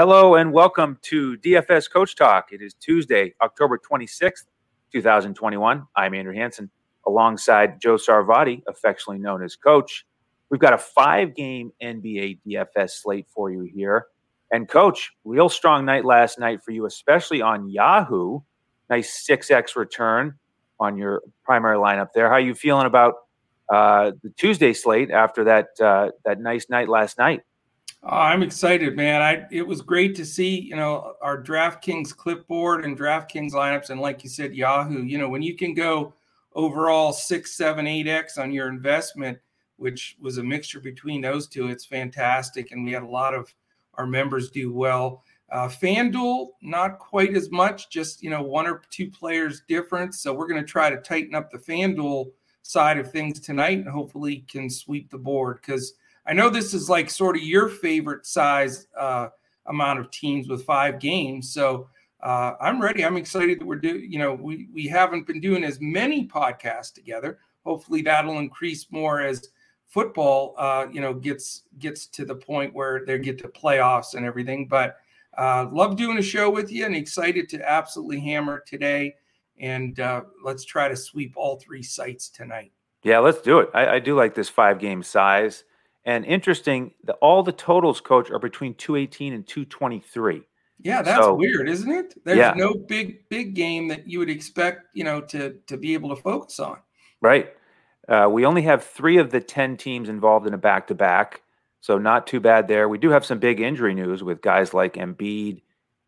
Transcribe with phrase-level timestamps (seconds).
[0.00, 2.52] Hello and welcome to DFS Coach Talk.
[2.52, 4.46] It is Tuesday, October 26th,
[4.92, 5.86] 2021.
[5.94, 6.70] I'm Andrew Hanson
[7.06, 10.06] alongside Joe Sarvati, affectionately known as Coach.
[10.48, 14.06] We've got a five game NBA DFS slate for you here.
[14.50, 18.40] And, Coach, real strong night last night for you, especially on Yahoo.
[18.88, 20.32] Nice 6x return
[20.78, 22.28] on your primary lineup there.
[22.28, 23.16] How are you feeling about
[23.68, 27.42] uh, the Tuesday slate after that, uh, that nice night last night?
[28.02, 29.20] Oh, I'm excited, man.
[29.20, 34.00] I it was great to see, you know, our DraftKings clipboard and DraftKings lineups, and
[34.00, 35.02] like you said, Yahoo.
[35.02, 36.14] You know, when you can go
[36.54, 39.38] overall six, seven, eight x on your investment,
[39.76, 42.72] which was a mixture between those two, it's fantastic.
[42.72, 43.52] And we had a lot of
[43.94, 45.22] our members do well.
[45.52, 50.20] Uh, FanDuel, not quite as much, just you know, one or two players difference.
[50.22, 52.30] So we're going to try to tighten up the FanDuel
[52.62, 55.94] side of things tonight, and hopefully can sweep the board because
[56.26, 59.28] I know this is like sort of your favorite size uh,
[59.66, 61.52] amount of teams with five games.
[61.52, 61.88] So
[62.22, 63.04] uh, I'm ready.
[63.04, 64.10] I'm excited that we're doing.
[64.10, 67.38] You know, we we haven't been doing as many podcasts together.
[67.64, 69.48] Hopefully, that'll increase more as
[69.88, 74.26] football, uh, you know, gets gets to the point where they get to playoffs and
[74.26, 74.68] everything.
[74.68, 74.96] But
[75.38, 79.16] uh, love doing a show with you, and excited to absolutely hammer today.
[79.58, 82.72] And uh, let's try to sweep all three sites tonight.
[83.02, 83.70] Yeah, let's do it.
[83.72, 85.64] I, I do like this five game size.
[86.04, 90.42] And interesting, the, all the totals, coach, are between 218 and 223.
[90.82, 92.14] Yeah, that's so, weird, isn't it?
[92.24, 92.54] There's yeah.
[92.56, 96.22] no big big game that you would expect, you know, to to be able to
[96.22, 96.78] focus on.
[97.20, 97.52] Right.
[98.08, 101.42] Uh, we only have three of the 10 teams involved in a back to back.
[101.80, 102.88] So not too bad there.
[102.88, 105.62] We do have some big injury news with guys like Embiid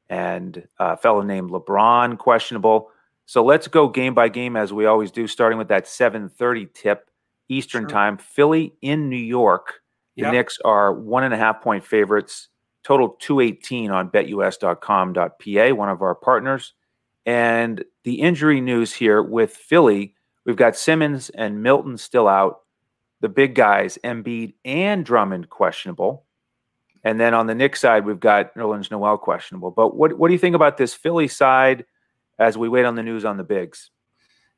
[0.09, 2.91] and a fellow named LeBron questionable.
[3.27, 7.11] So let's go game by game as we always do, starting with that 7:30 tip
[7.49, 7.91] Eastern sure.
[7.91, 8.17] time.
[8.17, 9.82] Philly in New York
[10.17, 10.33] the yep.
[10.33, 12.49] Knicks are one and a half point favorites,
[12.83, 16.75] total 218 on betus.com.pa, one of our partners.
[17.25, 20.15] And the injury news here with Philly,
[20.45, 22.61] we've got Simmons and Milton still out.
[23.21, 26.25] The big guys, Embiid and Drummond, questionable.
[27.05, 29.71] And then on the Knicks side, we've got Nerlens Noel questionable.
[29.71, 31.85] But what, what do you think about this Philly side
[32.39, 33.91] as we wait on the news on the bigs?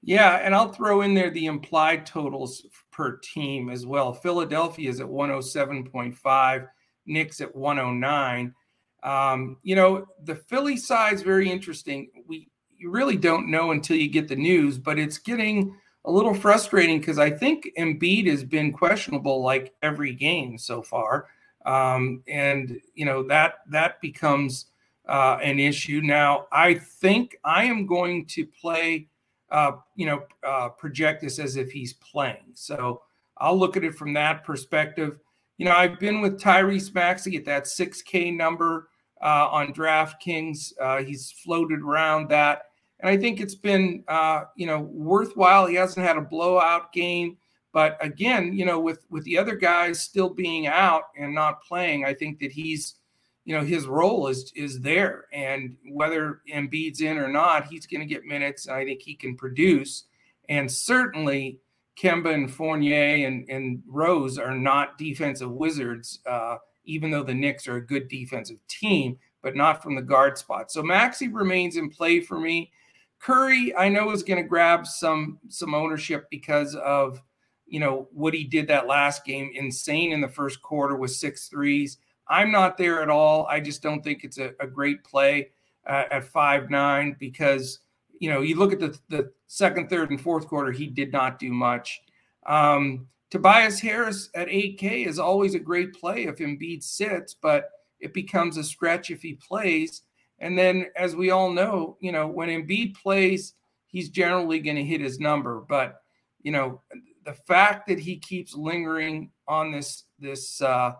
[0.02, 4.12] Yeah, and I'll throw in there the implied totals per team as well.
[4.12, 6.68] Philadelphia is at 107.5,
[7.06, 8.54] Knicks at 109.
[9.02, 12.10] Um, you know, the Philly side is very interesting.
[12.26, 15.74] We you really don't know until you get the news, but it's getting
[16.04, 21.28] a little frustrating because I think Embiid has been questionable like every game so far,
[21.66, 24.66] um, and you know that that becomes
[25.08, 26.00] uh, an issue.
[26.02, 29.08] Now, I think I am going to play
[29.54, 32.50] uh, you know, uh, project this as if he's playing.
[32.54, 33.02] So
[33.38, 35.20] I'll look at it from that perspective.
[35.58, 38.88] You know, I've been with Tyrese Maxey at that 6K number
[39.22, 40.72] uh, on DraftKings.
[40.80, 42.62] Uh, he's floated around that.
[42.98, 45.66] And I think it's been, uh, you know, worthwhile.
[45.66, 47.36] He hasn't had a blowout game.
[47.72, 52.04] But again, you know, with with the other guys still being out and not playing,
[52.04, 52.96] I think that he's
[53.44, 58.00] you know his role is is there, and whether Embiid's in or not, he's going
[58.00, 60.04] to get minutes, I think he can produce.
[60.48, 61.60] And certainly,
[62.00, 67.68] Kemba and Fournier and and Rose are not defensive wizards, uh, even though the Knicks
[67.68, 70.70] are a good defensive team, but not from the guard spot.
[70.70, 72.72] So Maxey remains in play for me.
[73.20, 77.22] Curry, I know is going to grab some some ownership because of
[77.66, 81.48] you know what he did that last game, insane in the first quarter with six
[81.48, 81.98] threes.
[82.28, 83.46] I'm not there at all.
[83.46, 85.50] I just don't think it's a, a great play
[85.86, 87.80] uh, at five nine because
[88.18, 90.72] you know you look at the the second, third, and fourth quarter.
[90.72, 92.02] He did not do much.
[92.46, 98.14] Um, Tobias Harris at 8K is always a great play if Embiid sits, but it
[98.14, 100.02] becomes a stretch if he plays.
[100.38, 103.54] And then, as we all know, you know when Embiid plays,
[103.86, 105.64] he's generally going to hit his number.
[105.68, 106.02] But
[106.42, 106.80] you know
[107.24, 110.92] the fact that he keeps lingering on this this uh,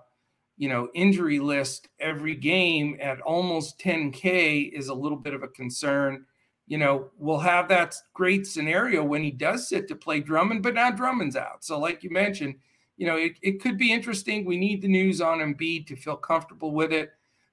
[0.57, 5.49] you know, injury list every game at almost 10K is a little bit of a
[5.49, 6.25] concern.
[6.67, 10.75] You know, we'll have that great scenario when he does sit to play Drummond, but
[10.75, 11.65] now Drummond's out.
[11.65, 12.55] So, like you mentioned,
[12.97, 14.45] you know, it, it could be interesting.
[14.45, 17.11] We need the news on Embiid to feel comfortable with it.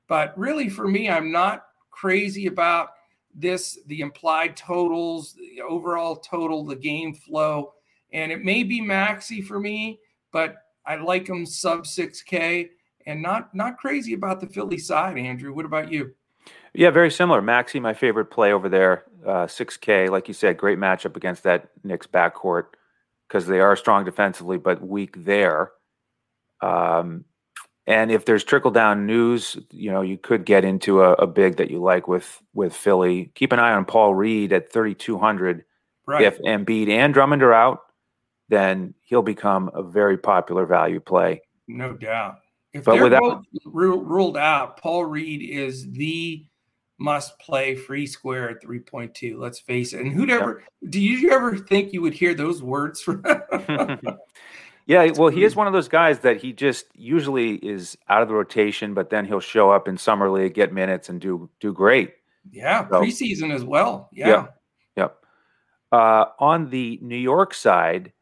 [0.08, 2.90] But really, for me, I'm not crazy about
[3.34, 7.74] this, the implied totals, the overall total, the game flow.
[8.14, 10.00] And it may be Maxey for me,
[10.32, 12.70] but I like him sub 6K
[13.12, 15.18] and not not crazy about the Philly side.
[15.18, 16.14] Andrew, what about you?
[16.74, 17.42] Yeah, very similar.
[17.42, 20.10] Maxey, my favorite play over there, uh, 6K.
[20.10, 22.68] Like you said, great matchup against that Knicks backcourt
[23.28, 25.72] because they are strong defensively but weak there.
[26.62, 27.26] Um,
[27.88, 31.58] And if there's trickle down news, you know, you could get into a, a, big
[31.58, 33.32] that you like with with Philly.
[33.36, 35.66] Keep an eye on Paul Reed at 3,200.
[36.06, 36.24] Right.
[36.24, 37.80] If Embiid and Drummond are out,
[38.50, 41.42] then he'll become a very popular value play.
[41.68, 42.38] No doubt.
[42.74, 46.46] If but they're without, ruled out, Paul Reed is the
[47.02, 49.38] must play free square at 3.2.
[49.38, 50.02] Let's face it.
[50.02, 50.92] And who'd ever, yep.
[50.92, 53.24] do you ever think you would hear those words from?
[54.86, 58.28] yeah, well, he is one of those guys that he just usually is out of
[58.28, 61.74] the rotation, but then he'll show up in summer league, get minutes, and do do
[61.74, 62.14] great.
[62.52, 64.10] Yeah, so, preseason as well.
[64.14, 64.28] Yeah.
[64.28, 64.56] Yep.
[64.98, 65.26] yep.
[65.92, 68.14] Uh, on the New York side,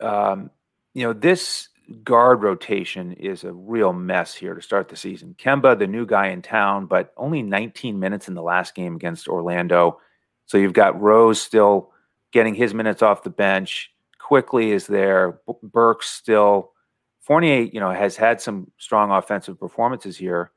[0.00, 0.50] um,
[0.94, 1.68] you know, this
[2.02, 5.34] guard rotation is a real mess here to start the season.
[5.38, 9.28] Kemba, the new guy in town, but only 19 minutes in the last game against
[9.28, 10.00] Orlando.
[10.46, 11.90] So you've got Rose still
[12.32, 13.90] getting his minutes off the bench.
[14.18, 15.40] Quickley is there.
[15.62, 16.72] Burks still.
[17.20, 20.52] Fournier, you know, has had some strong offensive performances here.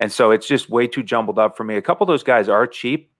[0.00, 1.76] And so it's just way too jumbled up for me.
[1.76, 3.10] A couple of those guys are cheap.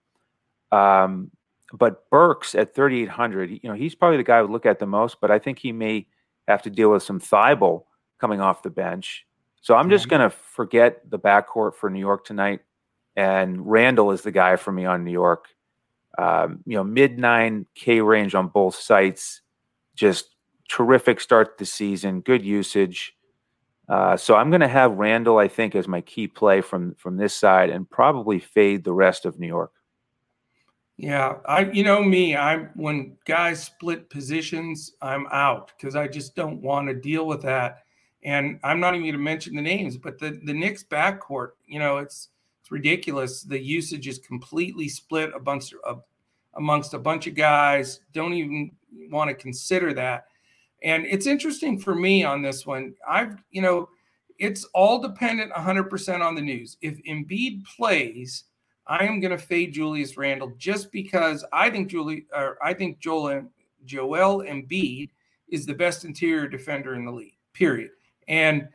[0.71, 1.31] Um,
[1.71, 4.85] but Burks at 3,800, you know, he's probably the guy I would look at the
[4.85, 6.07] most, but I think he may–
[6.47, 7.85] have to deal with some Thibault
[8.19, 9.25] coming off the bench.
[9.61, 12.61] So I'm just going to forget the backcourt for New York tonight.
[13.15, 15.47] And Randle is the guy for me on New York.
[16.17, 19.41] Um, you know, mid 9K range on both sites.
[19.95, 20.35] Just
[20.69, 23.15] terrific start to the season, good usage.
[23.87, 27.17] Uh, so I'm going to have Randle, I think, as my key play from from
[27.17, 29.71] this side, and probably fade the rest of New York.
[30.97, 36.35] Yeah, I you know me, I'm when guys split positions, I'm out because I just
[36.35, 37.83] don't want to deal with that.
[38.23, 41.79] And I'm not even going to mention the names, but the the Knicks backcourt, you
[41.79, 42.29] know, it's
[42.61, 43.41] it's ridiculous.
[43.41, 46.03] The usage is completely split a bunch uh, of
[46.55, 48.01] amongst a bunch of guys.
[48.13, 48.71] Don't even
[49.09, 50.27] want to consider that.
[50.83, 52.93] And it's interesting for me on this one.
[53.07, 53.89] I've you know,
[54.37, 56.77] it's all dependent 100% on the news.
[56.81, 58.43] If Embiid plays
[58.85, 62.99] I am going to fade Julius Randle just because I think Julie or I think
[62.99, 63.49] Joel
[63.85, 65.09] Joel Embiid
[65.49, 67.37] is the best interior defender in the league.
[67.53, 67.91] Period.
[68.27, 68.67] And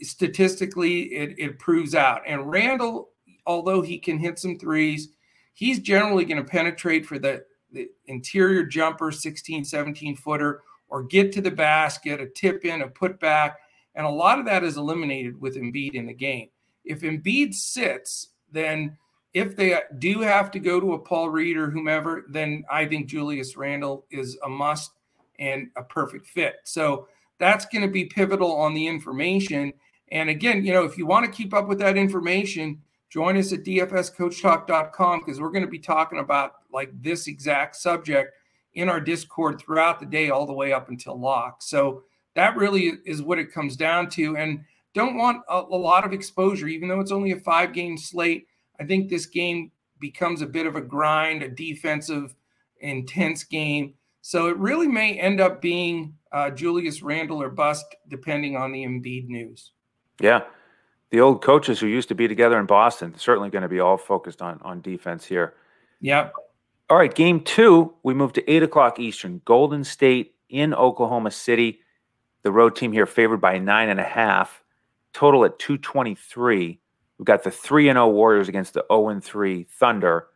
[0.00, 2.22] statistically, it, it proves out.
[2.26, 3.10] And Randle,
[3.46, 5.10] although he can hit some threes,
[5.54, 11.32] he's generally going to penetrate for the, the interior jumper, 16, 17 footer, or get
[11.32, 13.54] to the basket, a tip in, a putback.
[13.94, 16.48] And a lot of that is eliminated with Embiid in the game.
[16.84, 18.96] If Embiid sits, then
[19.34, 23.06] if they do have to go to a Paul Reed or whomever, then I think
[23.06, 24.92] Julius Randle is a must
[25.38, 26.56] and a perfect fit.
[26.64, 27.08] So
[27.38, 29.72] that's going to be pivotal on the information.
[30.10, 33.52] And again, you know, if you want to keep up with that information, join us
[33.52, 38.34] at dfscoachtalk.com because we're going to be talking about like this exact subject
[38.74, 41.62] in our Discord throughout the day, all the way up until lock.
[41.62, 42.04] So
[42.34, 44.36] that really is what it comes down to.
[44.36, 44.64] And
[44.94, 48.46] don't want a, a lot of exposure, even though it's only a five game slate
[48.82, 49.70] I think this game
[50.00, 52.34] becomes a bit of a grind, a defensive,
[52.80, 53.94] intense game.
[54.22, 58.82] So it really may end up being uh, Julius Randle or bust, depending on the
[58.82, 59.70] Embiid news.
[60.20, 60.42] Yeah.
[61.10, 63.96] The old coaches who used to be together in Boston certainly going to be all
[63.96, 65.54] focused on on defense here.
[66.00, 66.30] Yeah.
[66.90, 69.42] All right, game two, we move to eight o'clock Eastern.
[69.44, 71.78] Golden State in Oklahoma City.
[72.42, 74.64] The road team here favored by nine and a half.
[75.12, 76.80] Total at 223.
[77.22, 80.26] We've got the 3 0 Warriors against the 0 3 Thunder.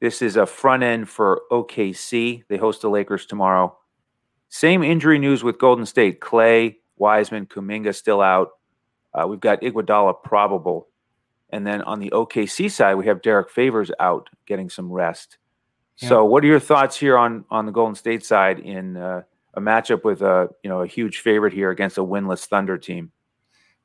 [0.00, 2.44] This is a front end for OKC.
[2.48, 3.76] They host the Lakers tomorrow.
[4.48, 6.20] Same injury news with Golden State.
[6.20, 8.52] Clay, Wiseman, Kuminga still out.
[9.12, 10.88] Uh, we've got Iguodala probable.
[11.50, 15.36] And then on the OKC side, we have Derrick Favors out getting some rest.
[15.98, 16.08] Yeah.
[16.08, 19.20] So, what are your thoughts here on on the Golden State side in uh,
[19.52, 23.12] a matchup with a you know a huge favorite here against a winless Thunder team?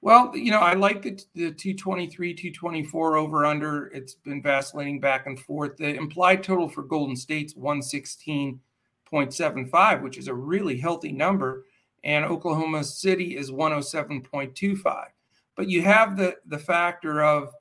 [0.08, 3.88] Well, you know, I like the, the 223, 224 over under.
[3.88, 5.76] It's been vacillating back and forth.
[5.76, 11.66] The implied total for Golden State's 116.75, which is a really healthy number.
[12.06, 15.08] And Oklahoma City is 107.25.
[15.58, 17.52] But you have the the factor of,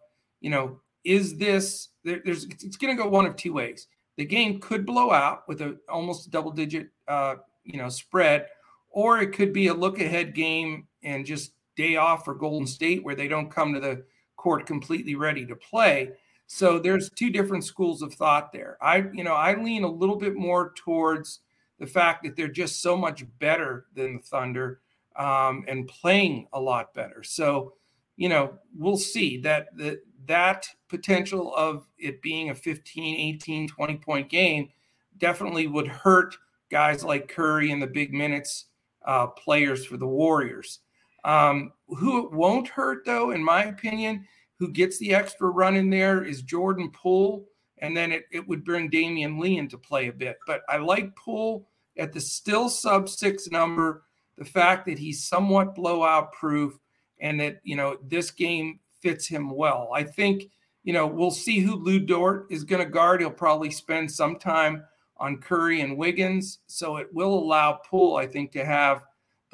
[0.41, 3.89] you know, is this there, there's it's going to go one of two ways.
[4.19, 7.35] The game could blow out with a almost double digit uh,
[7.65, 8.47] you know spread,
[8.91, 13.05] or it could be a look ahead game and just day off for Golden State
[13.05, 14.05] where they don't come to the
[14.37, 16.11] court completely ready to play.
[16.47, 18.79] So there's two different schools of thought there.
[18.81, 21.41] I, you know, I lean a little bit more towards
[21.79, 24.81] the fact that they're just so much better than the Thunder
[25.17, 27.23] um, and playing a lot better.
[27.23, 27.75] So,
[28.17, 33.97] you know, we'll see that that that potential of it being a 15, 18, 20
[33.99, 34.71] point game
[35.19, 36.37] definitely would hurt
[36.71, 38.67] guys like Curry and the big minutes
[39.05, 40.81] uh, players for the Warriors.
[41.27, 44.27] Um, who it won't hurt, though, in my opinion,
[44.59, 47.45] who gets the extra run in there is Jordan Poole.
[47.79, 50.39] And then it, it would bring Damion Lee into play a bit.
[50.47, 51.69] But I like Poole
[51.99, 54.05] at the still sub six number.
[54.39, 56.79] The fact that he's somewhat blowout proof
[57.21, 59.91] and that, you know, this game fits him well.
[59.93, 60.45] I think,
[60.85, 63.21] you know, we'll see who Lu Dort is going to guard.
[63.21, 64.85] He'll probably spend some time
[65.19, 66.61] on Curry and Wiggins.
[66.67, 69.05] So it will allow Poole, I think, to have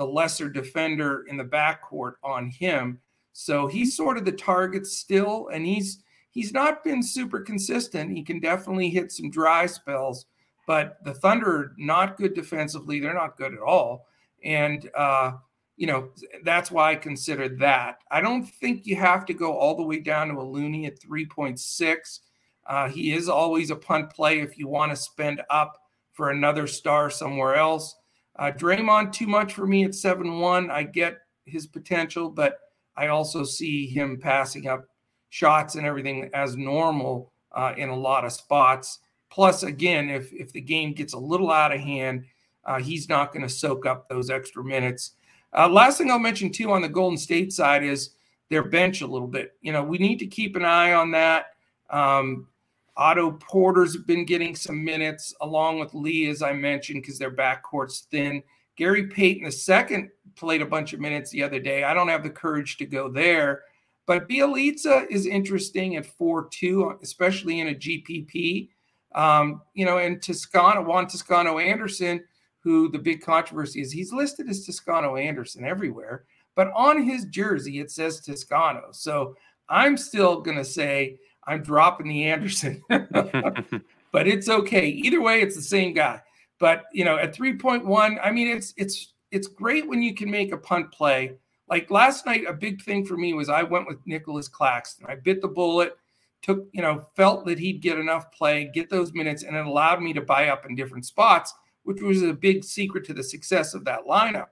[0.03, 2.99] the lesser defender in the backcourt on him.
[3.33, 8.11] So he's sort of the target still, and he's he's not been super consistent.
[8.11, 10.27] He can definitely hit some dry spells,
[10.67, 12.99] but the Thunder are not good defensively.
[12.99, 14.07] They're not good at all.
[14.43, 15.33] And uh,
[15.77, 16.11] you know,
[16.43, 17.99] that's why I consider that.
[18.11, 21.01] I don't think you have to go all the way down to a Looney at
[21.01, 22.21] 3.6.
[22.67, 25.79] Uh, he is always a punt play if you want to spend up
[26.13, 27.95] for another star somewhere else.
[28.37, 30.71] Uh, Draymond, too much for me at 7 1.
[30.71, 32.59] I get his potential, but
[32.97, 34.87] I also see him passing up
[35.29, 39.01] shots and everything as normal uh, in a lot of spots.
[39.31, 42.25] Plus, again, if, if the game gets a little out of hand,
[42.65, 45.13] uh, he's not going to soak up those extra minutes.
[45.57, 48.11] Uh, last thing I'll mention, too, on the Golden State side is
[48.51, 49.53] their bench a little bit.
[49.63, 51.47] You know, we need to keep an eye on that.
[51.91, 52.49] Um,
[52.97, 58.07] Otto Porter's been getting some minutes along with Lee, as I mentioned, because their backcourt's
[58.11, 58.43] thin.
[58.77, 61.85] Gary Payton II played a bunch of minutes the other day.
[61.85, 63.63] I don't have the courage to go there.
[64.07, 68.69] But Bjelica is interesting at 4 2, especially in a GPP.
[69.15, 72.25] Um, you know, and Toscano, Juan Toscano Anderson,
[72.61, 77.81] who the big controversy is, he's listed as Toscano Anderson everywhere, but on his jersey
[77.81, 78.89] it says Toscano.
[78.93, 79.37] So
[79.69, 84.87] I'm still going to say I'm dropping the Anderson, but it's okay.
[84.87, 86.21] Either way, it's the same guy.
[86.59, 90.53] But you know, at 3.1, I mean, it's it's it's great when you can make
[90.53, 91.33] a punt play.
[91.69, 95.07] Like last night, a big thing for me was I went with Nicolas Claxton.
[95.09, 95.97] I bit the bullet,
[96.43, 100.03] took you know, felt that he'd get enough play, get those minutes, and it allowed
[100.03, 103.75] me to buy up in different spots, which was a big secret to the success
[103.75, 104.49] of that lineup.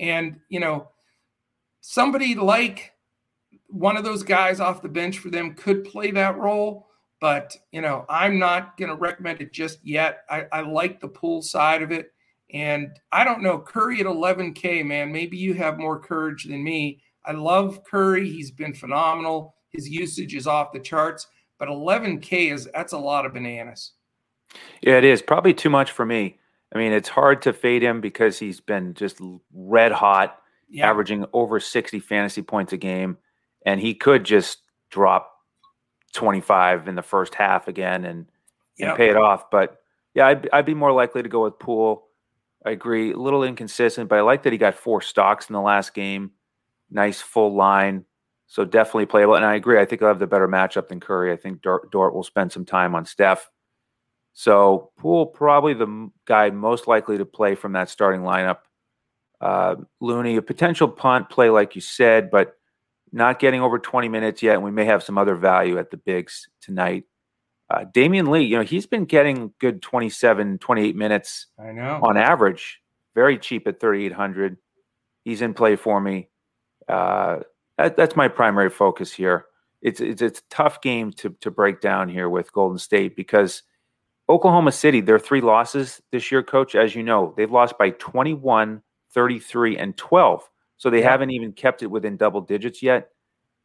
[0.00, 0.88] And you know,
[1.80, 2.93] somebody like
[3.74, 6.86] one of those guys off the bench for them could play that role.
[7.20, 10.20] But, you know, I'm not going to recommend it just yet.
[10.30, 12.12] I, I like the Poole side of it.
[12.52, 17.02] And I don't know, Curry at 11K, man, maybe you have more courage than me.
[17.26, 18.30] I love Curry.
[18.30, 19.56] He's been phenomenal.
[19.70, 21.26] His usage is off the charts,
[21.58, 23.92] but 11K is that's a lot of bananas.
[24.82, 25.20] Yeah, it is.
[25.20, 26.38] Probably too much for me.
[26.72, 29.20] I mean, it's hard to fade him because he's been just
[29.52, 30.38] red hot,
[30.68, 30.88] yeah.
[30.88, 33.16] averaging over 60 fantasy points a game
[33.64, 34.58] and he could just
[34.90, 35.32] drop
[36.12, 38.26] 25 in the first half again and,
[38.78, 38.90] yep.
[38.90, 39.50] and pay it off.
[39.50, 39.78] But
[40.14, 42.06] yeah, I'd, I'd be more likely to go with Poole.
[42.64, 43.12] I agree.
[43.12, 46.32] A little inconsistent, but I like that he got four stocks in the last game.
[46.90, 48.04] Nice full line.
[48.46, 49.34] So definitely playable.
[49.34, 49.80] And I agree.
[49.80, 51.32] I think I'll have the better matchup than Curry.
[51.32, 53.50] I think Dort, Dort will spend some time on Steph.
[54.32, 58.58] So Poole probably the guy most likely to play from that starting lineup.
[59.40, 62.54] Uh, Looney, a potential punt play, like you said, but
[63.14, 65.96] not getting over 20 minutes yet, and we may have some other value at the
[65.96, 67.04] bigs tonight.
[67.70, 72.00] Uh, Damion Lee, you know, he's been getting good 27, 28 minutes I know.
[72.02, 72.80] on average,
[73.14, 74.58] very cheap at 3,800.
[75.24, 76.28] He's in play for me.
[76.88, 77.38] Uh,
[77.78, 79.46] that, that's my primary focus here.
[79.80, 83.62] It's, it's, it's a tough game to, to break down here with Golden State because
[84.28, 88.82] Oklahoma City, their three losses this year, coach, as you know, they've lost by 21,
[89.12, 90.50] 33, and 12.
[90.76, 91.10] So they yeah.
[91.10, 93.10] haven't even kept it within double digits yet.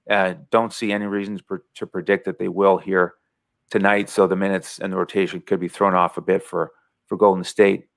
[0.10, 3.16] Uh, don't see any reasons per, to predict that they will here
[3.70, 4.10] tonight.
[4.10, 6.72] So the minutes and the rotation could be thrown off a bit for
[7.06, 7.88] for Golden State.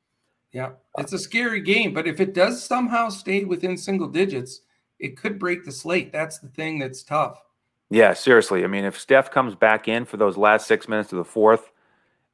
[0.53, 4.61] Yeah, it's a scary game, but if it does somehow stay within single digits,
[4.99, 6.13] it could break the slate.
[6.13, 7.43] That's the thing that's tough.
[7.91, 8.65] Yeah, seriously.
[8.65, 11.73] I mean, if Steph comes back in for those last six minutes of the fourth,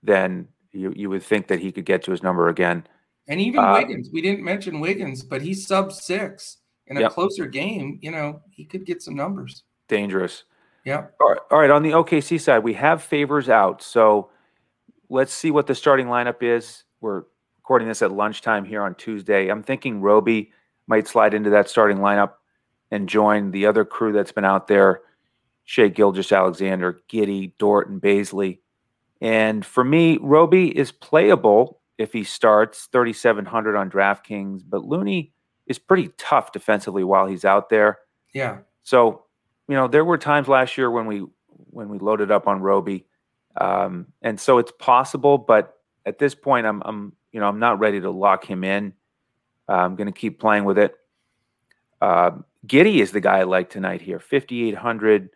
[0.03, 2.87] then you you would think that he could get to his number again.
[3.29, 6.59] And even uh, Wiggins, we didn't mention Wiggins, but he's sub six
[6.89, 7.13] in a yep.
[7.13, 9.65] closer game, you know, he could get some numbers.
[9.89, 10.45] Dangerous.
[10.85, 11.07] Yeah.
[11.21, 11.39] All right.
[11.51, 11.71] All right.
[11.71, 13.83] On the OKC side, we have favors out.
[13.83, 14.31] So
[15.09, 16.85] let's see what the starting lineup is.
[17.01, 17.25] We're
[17.59, 19.49] recording this at lunchtime here on Tuesday.
[19.49, 20.53] I'm thinking Roby
[20.87, 22.33] might slide into that starting lineup
[22.91, 25.03] and join the other crew that's been out there
[25.65, 28.61] Shai Gilgeous-Alexander, Giddey, Dort, and Bazley.
[29.21, 35.35] And for me, Roby is playable if he starts 3,700 on DraftKings, but Looney
[35.69, 37.99] is pretty tough defensively while he's out there.
[38.35, 38.59] Yeah.
[38.83, 39.25] So,
[39.69, 41.25] you know, there were times last year when we
[41.71, 43.07] when we loaded up on Roby,
[43.61, 45.39] um, and so it's possible.
[45.39, 45.75] But
[46.07, 48.95] at this point, I'm I'm you know I'm not ready to lock him in.
[49.69, 50.95] Uh, I'm going to keep playing with it.
[52.01, 52.31] Uh,
[52.67, 54.19] Giddey is the guy I like tonight here.
[54.19, 55.29] 5,800,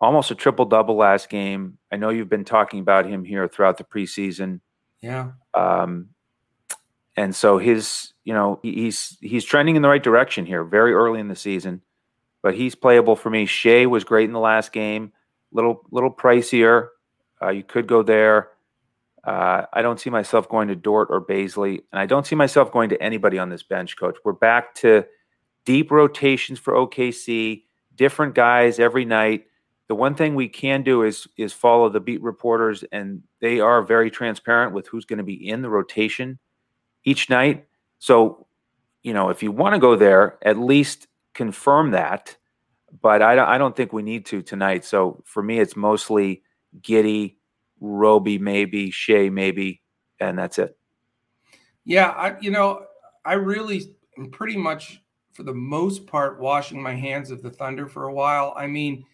[0.00, 1.78] almost a triple double last game.
[1.90, 4.60] I know you've been talking about him here throughout the preseason.
[5.00, 5.32] Yeah.
[5.54, 6.10] Um,
[7.16, 11.20] and so his, you know, he's he's trending in the right direction here, very early
[11.20, 11.82] in the season,
[12.42, 13.46] but he's playable for me.
[13.46, 15.12] Shai was great in the last game,
[15.52, 16.88] little little pricier.
[17.40, 18.50] Uh, you could go there.
[19.22, 22.72] Uh, I don't see myself going to Dort or Bazley, and I don't see myself
[22.72, 24.16] going to anybody on this bench, coach.
[24.24, 25.06] We're back to
[25.64, 27.62] deep rotations for OKC,
[27.94, 29.46] different guys every night.
[29.88, 33.82] The one thing we can do is is follow the beat reporters, and they are
[33.82, 36.40] very transparent with who's going to be in the rotation
[37.04, 37.66] each night.
[37.98, 38.46] So,
[39.02, 42.36] you know, if you want to go there, at least confirm that.
[43.02, 44.84] But I, I don't think we need to tonight.
[44.84, 46.42] So for me, it's mostly
[46.80, 47.36] Giddey,
[47.80, 49.82] Roby, maybe Shai, maybe,
[50.20, 50.76] and that's it.
[51.84, 52.86] Yeah, I you know
[53.24, 57.88] I really am pretty much for the most part washing my hands of the Thunder
[57.88, 58.54] for a while.
[58.56, 59.04] I mean,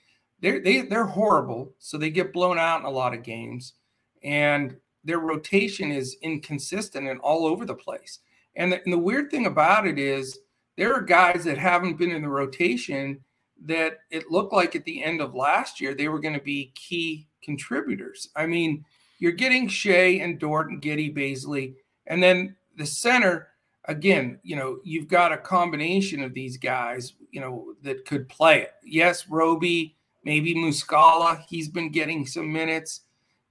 [0.41, 3.75] they're they, they're horrible, so they get blown out in a lot of games,
[4.23, 8.21] and their rotation is inconsistent and all over the place.
[8.57, 10.39] And the, and the weird thing about it is
[10.77, 13.21] there are guys that haven't been in the rotation
[13.65, 16.73] that it looked like at the end of last year they were going to be
[16.75, 18.29] key contributors.
[18.35, 18.85] I mean,
[19.19, 21.75] you're getting Shai and Dort and Giddey Bazley,
[22.07, 23.49] and then the center
[23.85, 24.39] again.
[24.43, 27.15] You know, you've got a combination of these guys.
[27.31, 28.73] You know that could play it.
[28.83, 31.45] Yes, Roby, maybe Muscala.
[31.49, 33.03] He's been getting some minutes.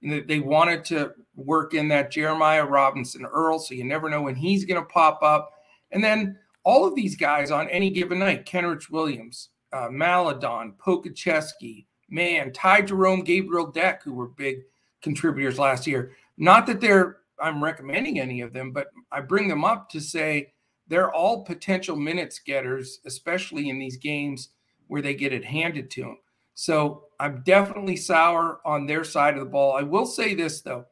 [0.02, 4.64] They wanted to work in that Jeremiah Robinson Earl, so you never know when he's
[4.64, 5.52] going to pop up.
[5.90, 11.86] And then all of these guys on any given night, Kenrich Williams, uh, Maledon, Pokusevski,
[12.08, 14.62] man, Ty Jerome, Gabriel Deck, who were big
[15.02, 16.12] contributors last year.
[16.36, 20.52] Not that they're I'm recommending any of them, but I bring them up to say
[20.88, 24.50] they're all potential minutes getters, especially in these games
[24.88, 26.18] where they get it handed to them.
[26.54, 29.76] So I'm definitely sour on their side of the ball.
[29.76, 30.84] I will say this though,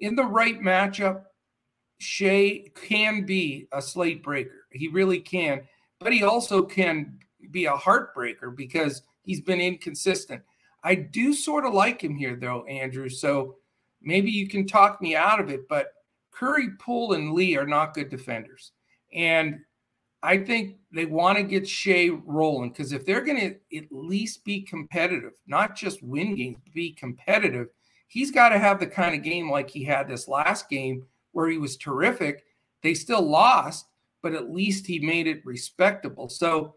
[0.00, 1.24] in the right matchup,
[1.98, 4.66] Shai can be a slate breaker.
[4.70, 5.62] He really can,
[5.98, 7.18] but he also can
[7.50, 10.42] be a heartbreaker because he's been inconsistent.
[10.84, 13.08] I do sort of like him here, though, Andrew.
[13.08, 13.56] So
[14.00, 15.68] maybe you can talk me out of it.
[15.68, 15.88] But
[16.30, 18.72] Curry, Poole, and Lee are not good defenders.
[19.12, 19.60] And
[20.22, 24.44] I think they want to get Shai rolling because if they're going to at least
[24.44, 27.68] be competitive, not just win games, be competitive,
[28.08, 31.48] he's got to have the kind of game like he had this last game where
[31.48, 32.44] he was terrific.
[32.82, 33.86] They still lost,
[34.22, 36.28] but at least he made it respectable.
[36.28, 36.74] So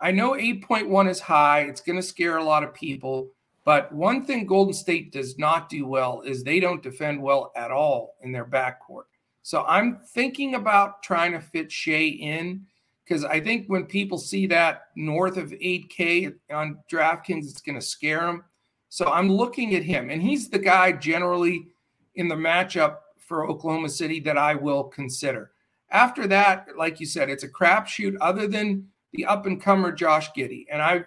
[0.00, 1.62] I know 8.1 is high.
[1.62, 3.30] It's going to scare a lot of people.
[3.64, 7.72] But one thing Golden State does not do well is they don't defend well at
[7.72, 9.04] all in their backcourt.
[9.42, 12.66] So I'm thinking about trying to fit Shai in
[13.04, 17.84] because I think when people see that north of 8K on DraftKings, it's going to
[17.84, 18.44] scare them.
[18.96, 21.68] So I'm looking at him, and he's the guy generally
[22.14, 25.50] in the matchup for Oklahoma City that I will consider.
[25.90, 30.32] After that, like you said, it's a crapshoot other than the up and comer Josh
[30.32, 30.64] Giddey.
[30.72, 31.04] And I,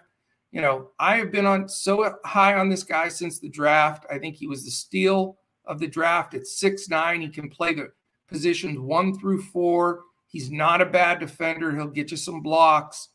[0.52, 4.06] you know, I have been on so high on this guy since the draft.
[4.08, 7.22] I think he was the steal of the draft at six nine.
[7.22, 7.92] He can play the
[8.28, 10.02] positions one through four.
[10.28, 11.76] He's not a bad defender.
[11.76, 13.10] He'll get you some blocks,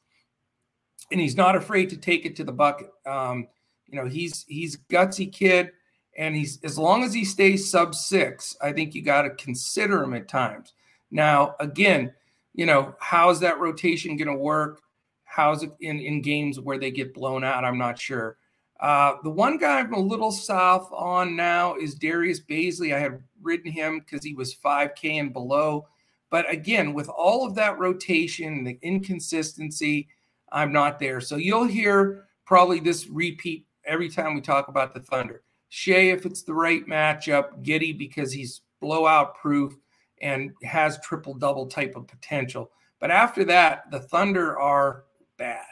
[1.13, 2.91] and he's not afraid to take it to the bucket.
[3.07, 3.47] Um,
[3.95, 5.71] you know, he's he's gutsy kid,
[6.19, 10.03] and he's as long as he stays sub six, I think you got to consider
[10.03, 10.73] him at times.
[11.13, 12.13] Now, again,
[12.55, 14.81] you know, how's that rotation going to work?
[15.23, 17.65] How's it in, in games where they get blown out?
[17.65, 18.37] I'm not sure.
[18.81, 22.93] Uh, the one guy I'm a little south on now is Darius Bazley.
[22.93, 25.87] I had ridden him because he was 5K and below.
[26.31, 30.09] But again, with all of that rotation, the inconsistency,
[30.51, 31.21] I'm not there.
[31.21, 35.43] So you'll hear probably this repeat every time we talk about the Thunder.
[35.69, 39.75] Shai, if it's the right matchup, Giddey because he's blowout proof
[40.23, 42.71] and has triple double type of potential.
[43.01, 45.05] But after that, the Thunder are
[45.37, 45.65] bad.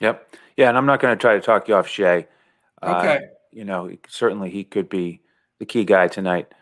[0.00, 0.36] Yep.
[0.56, 2.26] Yeah, and I'm not going to try to talk you off Shai.
[2.82, 3.16] Uh, okay.
[3.16, 5.20] Uh, you know, certainly he could be
[5.58, 6.52] the key guy tonight.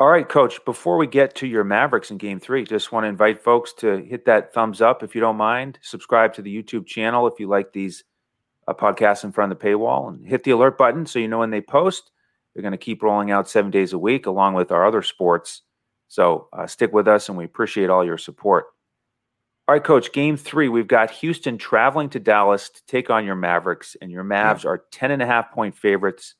[0.00, 3.08] All right, coach, before we get to your Mavericks in game three, just want to
[3.08, 5.80] invite folks to hit that thumbs up if you don't mind.
[5.82, 8.04] Subscribe to the YouTube channel if you like these
[8.68, 11.38] uh, podcasts in front of the paywall and hit the alert button so you know
[11.38, 12.10] when they post.
[12.54, 15.62] They're going to keep rolling out seven days a week along with our other sports.
[16.08, 18.66] So uh, stick with us and we appreciate all your support.
[19.68, 23.34] All right, coach, game three, we've got Houston traveling to Dallas to take on your
[23.34, 24.70] Mavericks, and your Mavs yeah.
[24.70, 26.36] are 10 and a half point favorites,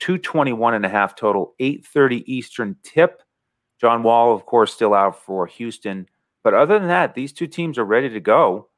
[0.00, 3.22] 221 and a half total, 830 Eastern tip.
[3.80, 6.06] John Wall, of course, still out for Houston.
[6.44, 8.68] But other than that, these two teams are ready to go.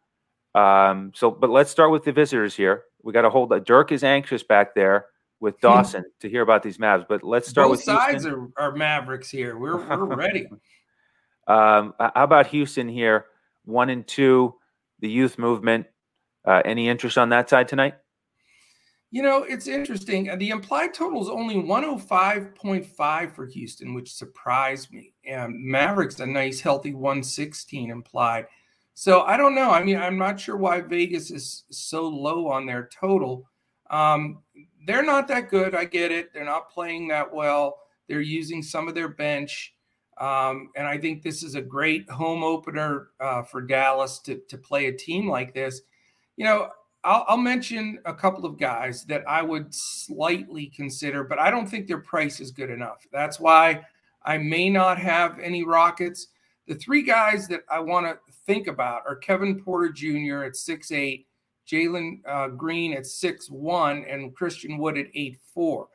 [0.55, 2.85] Um, so, but let's start with the visitors here.
[3.03, 3.53] We got to hold.
[3.53, 5.07] Uh, Dirk is anxious back there
[5.41, 7.07] with Dawson to hear about these Mavs.
[7.09, 9.57] But let's start with Both with sides are, are Mavericks here.
[9.57, 10.47] We're we're ready.
[11.47, 13.27] um, how about Houston here?
[13.65, 14.55] One and two,
[15.01, 15.87] the youth movement.
[16.45, 17.95] Uh, any interest on that side tonight?
[19.11, 20.31] You know, it's interesting.
[20.39, 25.15] The implied total is only 105.5 for Houston, which surprised me.
[25.27, 28.47] And Mavericks, a nice, healthy 116 implied.
[28.99, 29.71] So I don't know.
[29.71, 33.49] I mean, I'm not sure why Vegas is so low on their total.
[33.91, 34.41] Um,
[34.89, 35.73] they're not that good.
[35.73, 36.35] I get it.
[36.35, 37.79] They're not playing that well.
[38.09, 39.73] They're using some of their bench.
[40.21, 44.59] Um, and I think this is a great home opener uh, for Dallas to, to
[44.59, 45.81] play a team like this.
[46.37, 46.71] You know,
[47.05, 51.69] I'll, I'll, mention a couple of guys that I would slightly consider, but I don't
[51.69, 53.07] think their price is good enough.
[53.13, 53.83] That's why
[54.25, 56.27] I may not have any Rockets.
[56.67, 60.43] The three guys that I want to think about are Kevin Porter Jr.
[60.43, 61.29] at six eight,
[61.71, 65.89] Jalen uh, Green at six one, and Christian Wood at eight four.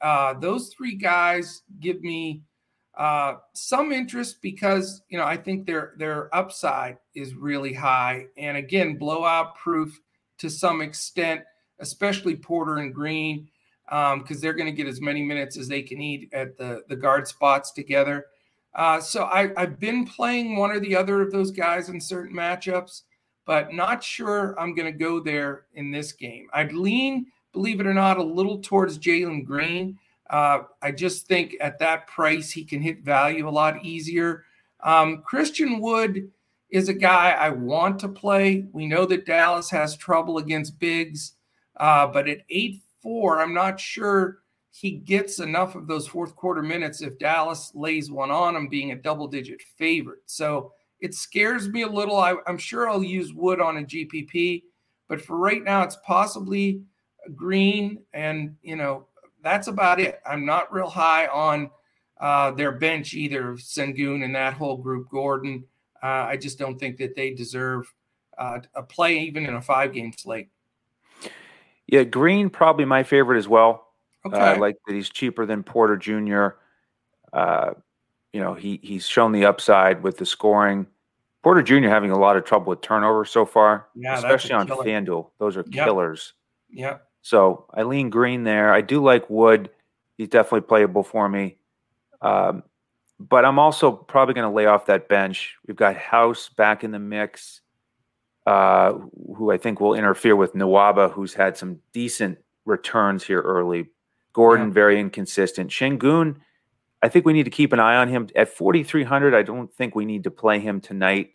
[0.00, 2.42] Uh, those three guys give me
[2.96, 8.56] uh, some interest because you know I think their their upside is really high, and
[8.56, 10.00] again, blowout proof
[10.38, 11.42] to some extent,
[11.78, 13.48] especially Porter and Green,
[13.84, 16.82] because um, they're going to get as many minutes as they can eat at the,
[16.88, 18.26] the guard spots together.
[18.78, 22.34] Uh, so I, I've been playing one or the other of those guys in certain
[22.34, 23.02] matchups,
[23.44, 26.46] but not sure I'm going to go there in this game.
[26.52, 29.98] I'd lean, believe it or not, a little towards Jalen Green.
[30.30, 34.44] Uh, I just think at that price, he can hit value a lot easier.
[34.84, 36.30] Um, Christian Wood
[36.70, 38.68] is a guy I want to play.
[38.70, 41.32] We know that Dallas has trouble against bigs,
[41.78, 44.38] uh, but at 8 4, I'm not sure
[44.80, 48.92] he gets enough of those fourth quarter minutes if Dallas lays one on him, being
[48.92, 50.20] a double digit favorite.
[50.26, 52.16] So it scares me a little.
[52.16, 54.62] I, am sure I'll use Wood on a GPP,
[55.08, 56.82] but for right now, it's possibly
[57.34, 57.98] Green.
[58.12, 59.08] And, you know,
[59.42, 60.20] that's about it.
[60.24, 61.70] I'm not real high on
[62.20, 65.64] uh, their bench either, Sengun and that whole group, Gordon.
[66.00, 67.92] Uh, I just don't think that they deserve
[68.38, 70.50] uh, a play even in a five game slate.
[71.88, 73.87] Yeah, Green probably my favorite as well.
[74.26, 74.36] Okay.
[74.36, 76.58] Uh, I like that he's cheaper than Porter Jr.
[77.32, 77.74] Uh,
[78.32, 80.86] you know, he he's shown the upside with the scoring.
[81.42, 81.88] Porter Jr.
[81.88, 85.30] having a lot of trouble with turnover so far, yeah, especially on FanDuel.
[85.38, 85.86] Those are yep.
[85.86, 86.34] killers.
[86.68, 86.98] Yeah.
[87.22, 88.72] So Eileen Green there.
[88.72, 89.70] I do like Wood.
[90.16, 91.58] He's definitely playable for me.
[92.20, 92.64] Um,
[93.20, 95.56] but I'm also probably going to lay off that bench.
[95.66, 97.60] We've got House back in the mix,
[98.46, 98.92] uh,
[99.36, 103.86] who I think will interfere with Nwaba, who's had some decent returns here early.
[104.38, 104.72] Gordon, yeah.
[104.72, 105.72] very inconsistent.
[105.72, 106.36] Sengun,
[107.02, 108.28] I think we need to keep an eye on him.
[108.36, 111.30] At 4,300, I don't think we need to play him tonight,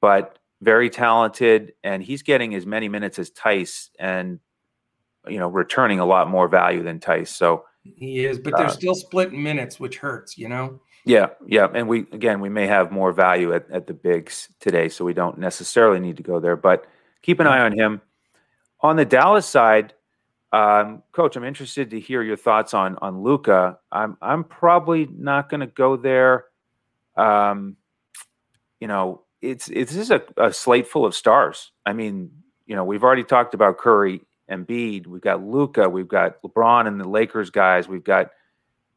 [0.00, 1.72] but very talented.
[1.82, 4.38] And he's getting as many minutes as Theis and,
[5.26, 7.30] you know, returning a lot more value than Theis.
[7.30, 10.80] So he is, but they're uh, still split minutes, which hurts, you know?
[11.04, 14.88] Yeah, yeah, and we again we may have more value at, at the bigs today,
[14.88, 16.56] so we don't necessarily need to go there.
[16.56, 16.84] But
[17.22, 18.00] keep an eye on him.
[18.80, 19.94] On the Dallas side,
[20.52, 23.78] um, Coach, I'm interested to hear your thoughts on on Luka.
[23.90, 26.46] I'm I'm probably not going to go there.
[27.16, 27.76] Um,
[28.80, 31.72] you know, it's it's is a, a slate full of stars.
[31.84, 32.30] I mean,
[32.66, 35.06] you know, we've already talked about Curry and Embiid.
[35.06, 35.88] We've got Luka.
[35.88, 37.88] We've got LeBron and the Lakers guys.
[37.88, 38.30] We've got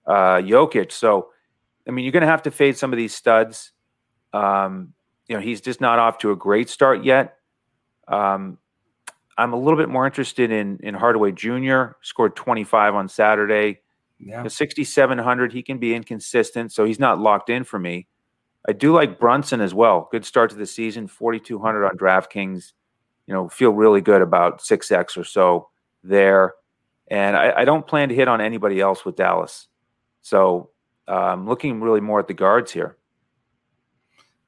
[0.05, 0.91] uh, Jokic.
[0.91, 1.29] So
[1.87, 3.71] I mean, you're going to have to fade some of these studs.
[4.33, 4.93] Um,
[5.27, 7.37] you know, he's just not off to a great start yet.
[8.07, 8.58] Um,
[9.39, 11.93] I'm a little bit more interested in in Hardaway Jr.
[12.01, 13.79] Scored 25 on Saturday.
[14.19, 15.53] Yeah, 6,700.
[15.53, 18.07] He can be inconsistent, so he's not locked in for me.
[18.67, 20.09] I do like Brunson as well.
[20.11, 21.07] Good start to the season.
[21.07, 22.73] 4,200 on DraftKings.
[23.27, 25.69] You know, feel really good about six X or so
[26.03, 26.55] there.
[27.09, 29.67] And I, I don't plan to hit on anybody else with Dallas.
[30.21, 30.71] So
[31.07, 32.97] um, looking really more at the guards here.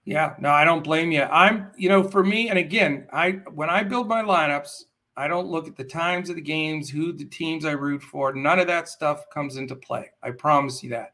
[0.04, 1.24] Yeah, no, I don't blame you.
[1.24, 4.86] I'm, you know, for me, and again, I when I build my lineups,
[5.16, 8.34] I don't look at the times of the games, who the teams I root for.
[8.34, 10.10] None of that stuff comes into play.
[10.24, 11.14] I promise you that.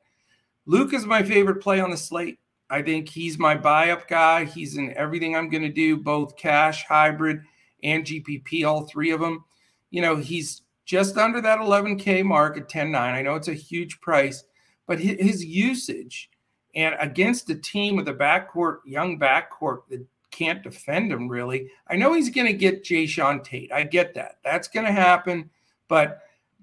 [0.66, 2.40] Luka is my favorite play on the slate.
[2.70, 4.46] I think he's my buy up guy.
[4.46, 7.42] He's in everything I'm going to do, both cash, hybrid,
[7.84, 9.46] and GPP, all three of them.
[9.90, 12.96] You know, he's just under that 11K mark at 10.9.
[12.96, 14.44] I know it's a huge price,
[14.86, 16.30] but his usage
[16.76, 21.70] and against a team with a backcourt, young backcourt that can't defend him really.
[21.88, 23.72] I know he's going to get Jae'Sean Tate.
[23.72, 24.38] I get that.
[24.44, 25.50] That's going to happen.
[25.88, 26.22] But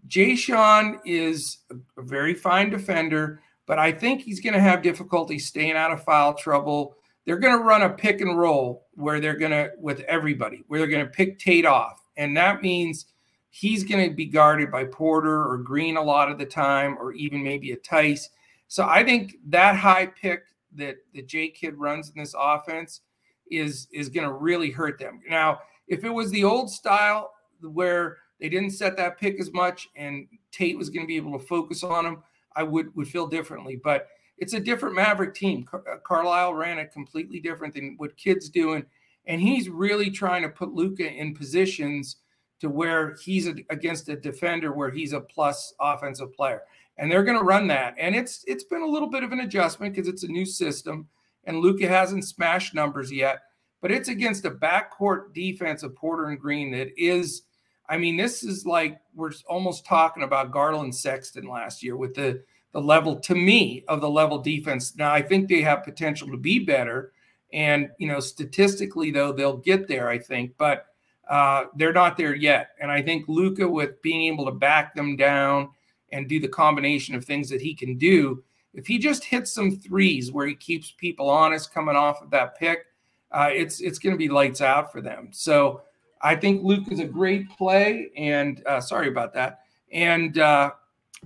[0.09, 5.73] Jae'Sean is a very fine defender, but I think he's going to have difficulty staying
[5.73, 6.97] out of foul trouble.
[7.25, 10.79] they're going to run a pick and roll where they're going to with everybody, where
[10.79, 13.07] they're going to pick Tate off, and that means
[13.51, 17.12] he's going to be guarded by Porter or Green a lot of the time, or
[17.12, 18.29] even maybe a Theis.
[18.75, 23.03] So I think that high pick that the J Kidd runs in this offense
[23.49, 25.21] is is going to really hurt them.
[25.29, 29.89] Now, if it was the old style where they didn't set that pick as much
[29.95, 32.25] and Tate was going to be able to focus on him,
[32.57, 33.77] I would would feel differently.
[33.77, 34.09] But
[34.39, 35.63] it's a different Maverick team.
[35.63, 38.85] Car- uh, Carlisle ran it completely different than what Kidd's doing,
[39.27, 42.17] and he's really trying to put Luka in positions
[42.64, 46.62] to where he's a, against a defender where he's a plus offensive player,
[46.98, 47.94] and they're going to run that.
[47.98, 51.07] And it's it's been a little bit of an adjustment because it's a new system,
[51.44, 53.42] and Luka hasn't smashed numbers yet,
[53.81, 57.42] but it's against a backcourt defense of Porter and Green that is.
[57.87, 62.42] I mean, this is like we're almost talking about Garland Sexton last year with the
[62.72, 64.96] the level to me of the level defense.
[64.96, 67.12] Now I think they have potential to be better,
[67.53, 70.09] and you know statistically though they'll get there.
[70.09, 70.94] I think, but
[71.29, 72.71] uh, they're not there yet.
[72.81, 75.71] And I think Luka, with being able to back them down
[76.15, 78.43] and do the combination of things that he can do.
[78.73, 82.59] If he just hits some threes where he keeps people honest coming off of that
[82.59, 82.87] pick,
[83.33, 85.29] uh, it's it's going to be lights out for them.
[85.33, 85.83] So
[86.23, 89.61] I think Luka is a great play, and uh, sorry about that.
[89.93, 90.71] And uh,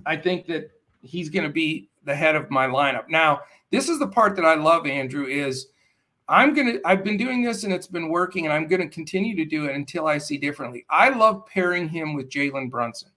[0.05, 3.09] I think that he's going to be the head of my lineup.
[3.09, 5.67] Now, this is the part that I love, Andrew, is
[6.29, 8.87] I'm going to, I've been doing this and it's been working and I'm going to
[8.87, 10.85] continue to do it until I see differently.
[10.87, 13.09] I love pairing him with Jalen Brunson.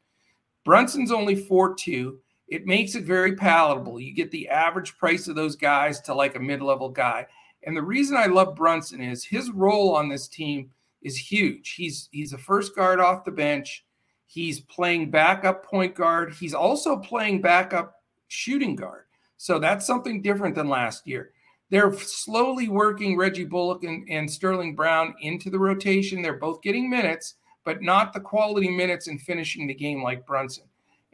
[0.64, 2.18] Brunson's only 4 2.
[2.48, 4.00] It makes it very palatable.
[4.00, 7.26] You get the average price of those guys to like a mid level guy.
[7.64, 10.70] And the reason I love Brunson is his role on this team
[11.02, 11.74] is huge.
[11.74, 13.84] He's he's a first guard off the bench.
[14.26, 16.32] He's playing backup point guard.
[16.32, 17.96] He's also playing backup
[18.28, 19.04] shooting guard.
[19.36, 21.32] So that's something different than last year.
[21.72, 26.20] They're slowly working Reggie Bullock and, and Sterling Brown into the rotation.
[26.20, 30.64] They're both getting minutes, but not the quality minutes and finishing the game like Brunson.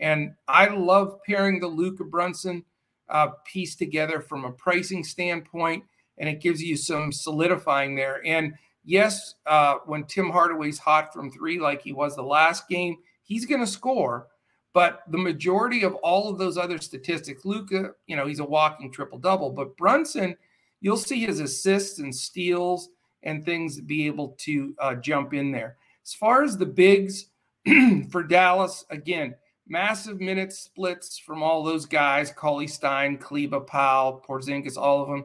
[0.01, 2.65] And I love pairing the Luka Brunson
[3.09, 5.85] uh, piece together from a pricing standpoint,
[6.19, 8.21] and it gives you some solidifying there.
[8.27, 12.97] And yes, uh, when Tim Hardaway's hot from three, like he was the last game,
[13.23, 14.27] he's going to score.
[14.73, 18.91] But the majority of all of those other statistics, Luka, you know, he's a walking
[18.93, 19.51] triple double.
[19.51, 20.37] But Brunson,
[20.81, 22.91] you'll see his assists and steals
[23.23, 25.77] and things be able to uh, jump in there.
[26.05, 27.27] As far as the bigs
[28.11, 29.35] for Dallas, again,
[29.67, 35.25] massive minute splits from all those guys: Cauley Stein, Kleber, Powell, Porzingis, all of them.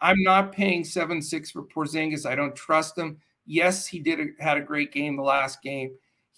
[0.00, 2.26] I'm not paying seven six for Porzingis.
[2.26, 3.18] I don't trust him.
[3.44, 5.92] Yes, he did a, had a great game the last game,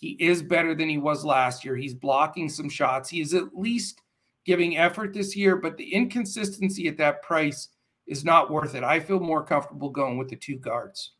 [0.05, 1.77] he is better than he was last year.
[1.77, 3.09] He's blocking some shots.
[3.09, 4.03] He is at least
[4.44, 7.68] giving effort this year, but the inconsistency at that price
[8.07, 8.83] is not worth it.
[8.83, 11.12] I feel more comfortable going with the two guards.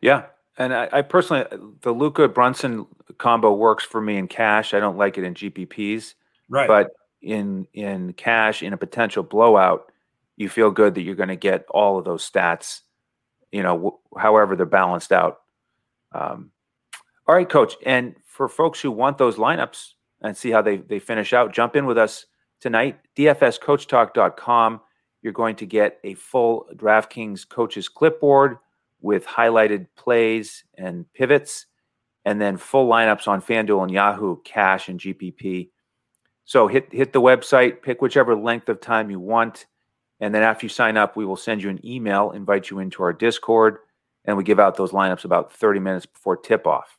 [0.00, 0.26] Yeah.
[0.56, 1.46] And I, I personally,
[1.82, 2.86] the Luka Brunson
[3.18, 4.74] combo works for me in cash.
[4.74, 6.14] I don't like it in GPPs.
[6.48, 6.66] Right.
[6.66, 9.92] But in in cash, in a potential blowout,
[10.36, 12.82] you feel good that you're going to get all of those stats,
[13.50, 15.40] you know, however they're balanced out.
[16.12, 16.50] Um,
[17.26, 17.74] all right, coach.
[17.84, 21.76] And for folks who want those lineups and see how they, they finish out, jump
[21.76, 22.26] in with us
[22.60, 22.98] tonight.
[23.16, 24.80] DFSCoachTalk.com.
[25.22, 28.58] You're going to get a full DraftKings coaches clipboard
[29.00, 31.66] with highlighted plays and pivots,
[32.24, 35.70] and then full lineups on FanDuel and Yahoo, Cash and GPP.
[36.44, 39.66] So hit hit the website, pick whichever length of time you want,
[40.20, 43.02] and then after you sign up, we will send you an email, invite you into
[43.02, 43.78] our Discord,
[44.24, 46.98] and we give out those lineups about 30 minutes before tip off.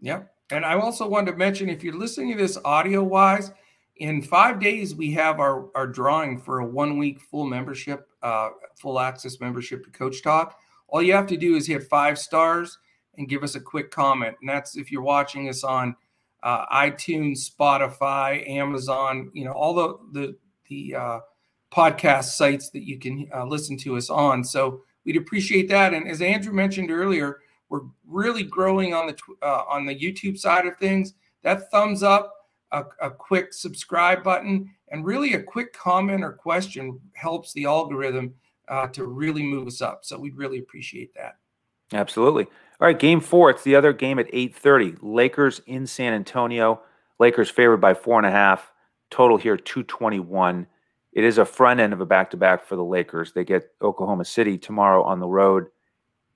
[0.00, 0.32] Yep.
[0.50, 3.52] And I also wanted to mention if you're listening to this audio wise,
[3.98, 8.50] in five days we have our, our drawing for a one week full membership, uh,
[8.80, 10.58] full access membership to Coach Talk.
[10.88, 12.78] All you have to do is hit five stars
[13.16, 14.36] and give us a quick comment.
[14.40, 15.96] And that's if you're watching us on
[16.42, 20.36] uh, iTunes, Spotify, Amazon, you know, all the the
[20.68, 21.20] the uh,
[21.72, 24.44] podcast sites that you can uh, listen to us on.
[24.44, 25.94] So we'd appreciate that.
[25.94, 30.66] And as Andrew mentioned earlier, we're really growing on the uh, on the YouTube side
[30.66, 31.14] of things.
[31.42, 32.37] That thumbs up,
[32.72, 38.34] a, a quick subscribe button, and really a quick comment or question helps the algorithm
[38.68, 40.04] uh, to really move us up.
[40.04, 41.36] So we'd really appreciate that.
[41.92, 42.44] Absolutely.
[42.44, 43.50] All right, game four.
[43.50, 44.98] It's the other game at 8:30.
[45.00, 46.80] Lakers in San Antonio.
[47.18, 48.72] Lakers favored by four and a half.
[49.10, 50.66] Total here 221.
[51.12, 53.32] It is a front end of a back-to-back for the Lakers.
[53.32, 55.66] They get Oklahoma City tomorrow on the road.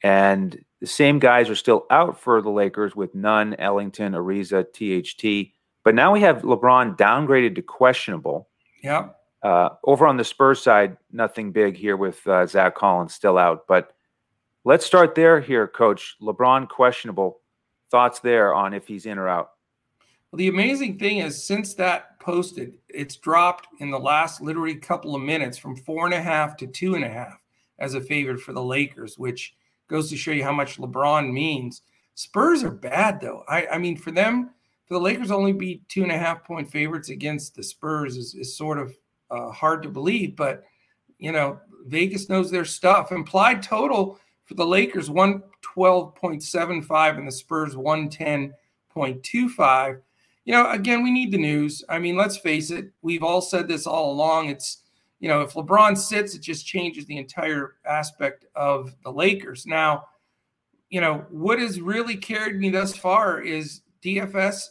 [0.02, 5.52] And the same guys are still out for the Lakers with Nunn, Ellington, Ariza, THT.
[5.84, 8.48] But now we have LeBron downgraded to questionable.
[8.82, 9.08] Yeah.
[9.42, 13.66] Uh, over on the Spurs side, nothing big here with uh, Zach Collins still out.
[13.66, 13.92] But
[14.64, 16.16] let's start there here, Coach.
[16.22, 17.40] LeBron questionable.
[17.90, 19.50] Thoughts there on if he's in or out?
[20.30, 25.14] Well, the amazing thing is, since that posted, it's dropped in the last literally couple
[25.14, 27.38] of minutes from four and a half to two and a half
[27.78, 29.54] as a favorite for the Lakers, which
[29.88, 31.82] goes to show you how much LeBron means.
[32.14, 33.44] Spurs are bad, though.
[33.48, 34.50] I, I mean, for them,
[34.86, 38.34] for the Lakers only be two and a half point favorites against the Spurs is,
[38.34, 38.94] is sort of
[39.30, 40.64] uh, hard to believe, but
[41.18, 43.12] you know, Vegas knows their stuff.
[43.12, 50.00] Implied total for the Lakers 112.75 and the Spurs 110.25.
[50.44, 51.84] You know, again, we need the news.
[51.88, 54.48] I mean, let's face it, we've all said this all along.
[54.48, 54.78] It's,
[55.20, 59.64] you know, if LeBron sits, it just changes the entire aspect of the Lakers.
[59.64, 60.06] Now,
[60.90, 64.66] you know, what has really carried me thus far is DFS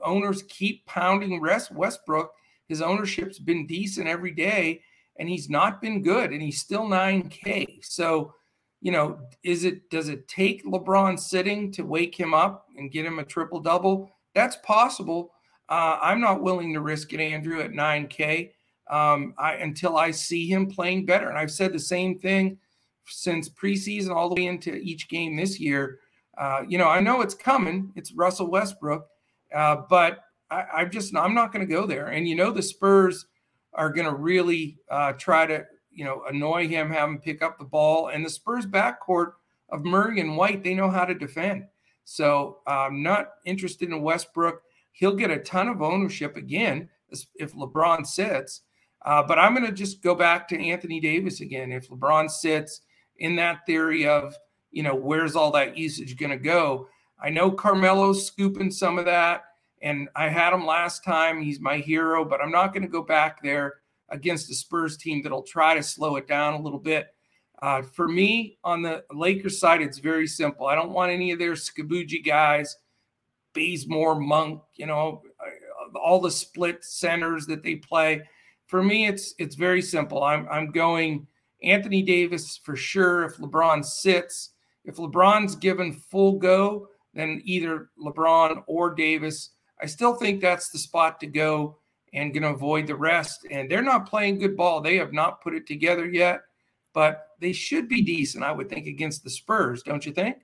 [0.00, 2.30] owners keep pounding Westbrook
[2.68, 4.82] his ownership's been decent every day,
[5.18, 7.84] and he's not been good, and he's still 9K.
[7.84, 8.34] So,
[8.80, 13.04] you know, is it does it take LeBron sitting to wake him up and get
[13.04, 14.10] him a triple double?
[14.34, 15.32] That's possible.
[15.68, 18.50] Uh, I'm not willing to risk it, Andrew, at 9K
[18.90, 21.28] um, I, until I see him playing better.
[21.28, 22.58] And I've said the same thing
[23.06, 26.00] since preseason all the way into each game this year.
[26.36, 27.92] Uh, you know, I know it's coming.
[27.94, 29.06] It's Russell Westbrook,
[29.54, 30.20] uh, but
[30.50, 32.08] I, am just I'm not going to go there.
[32.08, 33.26] And you know the Spurs
[33.72, 37.58] are going to really uh, try to you know annoy him, have him pick up
[37.58, 38.08] the ball.
[38.08, 39.32] And the Spurs backcourt
[39.70, 41.64] of Murray and White, they know how to defend.
[42.04, 44.62] So I'm not interested in Westbrook.
[44.92, 46.88] He'll get a ton of ownership again
[47.36, 48.62] if LeBron sits.
[49.04, 51.72] Uh, but I'm going to just go back to Anthony Davis again.
[51.72, 52.80] If LeBron sits
[53.18, 54.34] in that theory of,
[54.74, 56.88] you know, where's all that usage going to go?
[57.18, 59.44] I know Carmelo's scooping some of that.
[59.82, 61.42] And I had him last time.
[61.42, 63.74] He's my hero, but I'm not going to go back there
[64.08, 67.08] against the Spurs team that'll try to slow it down a little bit.
[67.60, 70.66] Uh, for me, on the Lakers side, it's very simple.
[70.66, 72.76] I don't want any of their Skabuji guys,
[73.52, 78.22] Bazemore, Monk, you know, uh, all the split centers that they play.
[78.66, 80.22] For me, it's it's very simple.
[80.22, 81.26] I'm I'm going
[81.62, 83.24] Anthony Davis for sure.
[83.24, 84.53] If LeBron sits,
[84.84, 90.78] if LeBron's given full go, then either LeBron or Davis I still think that's the
[90.78, 91.78] spot to go
[92.12, 93.46] and going to avoid the rest.
[93.50, 94.80] And they're not playing good ball.
[94.80, 96.40] They have not put it together yet,
[96.92, 100.38] but they should be decent, I would think, against the Spurs, don't you think?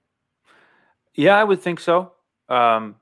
[1.14, 2.12] Yeah, I would think so.
[2.48, 2.96] Um,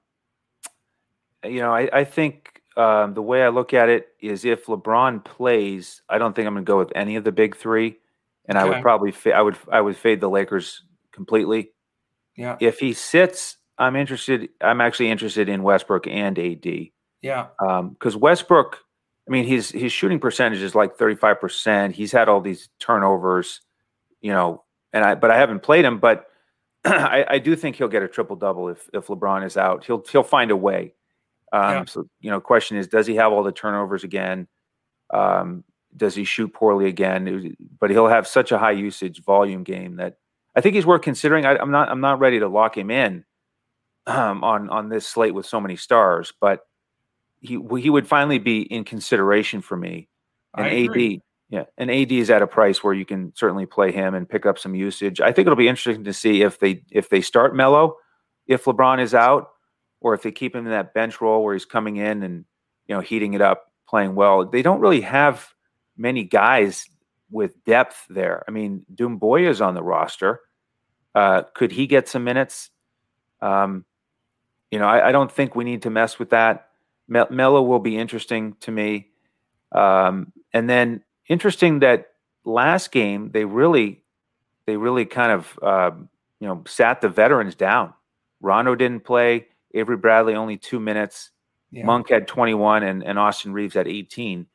[1.44, 5.24] you know, I, I think um, the way I look at it is if LeBron
[5.24, 7.96] plays, I don't think I'm going to go with any of the big three,
[8.46, 8.66] and okay.
[8.66, 10.82] I would probably fa- I would I would fade the Lakers
[11.18, 11.72] completely.
[12.36, 12.56] Yeah.
[12.60, 14.48] If he sits, I'm interested.
[14.60, 16.66] I'm actually interested in Westbrook and AD.
[17.20, 17.48] Yeah.
[17.58, 18.78] Because um, Westbrook,
[19.26, 21.94] I mean, his his shooting percentage is like 35 percent.
[21.96, 23.60] He's had all these turnovers,
[24.20, 26.26] you know, and I but I haven't played him, but
[26.84, 29.84] I, I do think he'll get a triple double if if LeBron is out.
[29.84, 30.94] He'll he'll find a way.
[31.52, 31.84] Um, yeah.
[31.86, 34.46] So you know, question is, does he have all the turnovers again?
[35.12, 35.64] Um,
[35.96, 37.56] does he shoot poorly again?
[37.80, 40.18] But he'll have such a high usage volume game that
[40.56, 41.44] I think he's worth considering.
[41.46, 43.24] I, I'm not I'm not ready to lock him in
[44.06, 46.60] um, on on this slate with so many stars, but
[47.40, 50.08] he he would finally be in consideration for me.
[50.56, 54.14] And AD, yeah, and AD is at a price where you can certainly play him
[54.14, 55.20] and pick up some usage.
[55.20, 57.96] I think it'll be interesting to see if they if they start Melo,
[58.46, 59.50] if LeBron is out,
[60.00, 62.44] or if they keep him in that bench role where he's coming in and
[62.86, 64.46] you know heating it up, playing well.
[64.46, 65.52] They don't really have
[65.96, 66.88] many guys
[67.30, 68.44] with depth there.
[68.48, 70.40] I mean, Doumbouya is on the roster.
[71.14, 72.70] Uh, could he get some minutes?
[73.40, 73.84] Um,
[74.70, 76.70] you know, I, I, don't think we need to mess with that.
[77.06, 79.08] Mel- Melo will be interesting to me.
[79.72, 82.12] Um, and then interesting that
[82.44, 84.02] last game they really,
[84.66, 85.90] they really kind of, uh,
[86.40, 87.94] you know, sat the veterans down.
[88.40, 89.46] Rondo didn't play.
[89.74, 91.30] Avery Bradley only two minutes.
[91.70, 91.84] Yeah.
[91.84, 94.46] Monk had 21 and, and Austin Reaves at 18.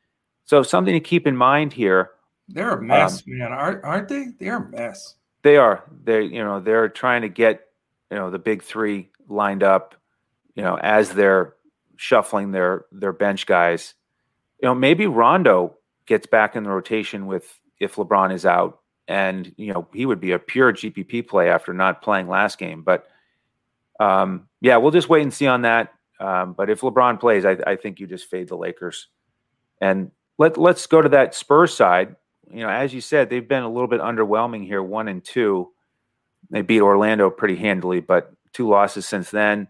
[0.44, 2.10] So something to keep in mind here.
[2.48, 4.26] They're a mess, um, man, aren't, aren't they?
[4.38, 5.14] They're a mess.
[5.42, 5.84] They are.
[6.04, 7.68] They, you know, they're trying to get,
[8.10, 9.94] you know, the big three lined up
[10.54, 11.54] you know, as they're
[11.96, 13.94] shuffling their their bench guys.
[14.62, 15.76] You know, maybe Rondo
[16.06, 20.20] gets back in the rotation with if LeBron is out, and you know he would
[20.20, 22.82] be a pure GPP play after not playing last game.
[22.82, 23.08] But
[24.00, 25.92] um, yeah, we'll just wait and see on that.
[26.20, 29.08] Um, but if LeBron plays, I, I, think you just fade the Lakers.
[29.80, 32.14] And let let's go to that Spurs side.
[32.50, 35.70] You know, as you said, they've been a little bit underwhelming here, one and two.
[36.50, 39.68] They beat Orlando pretty handily, but two losses since then.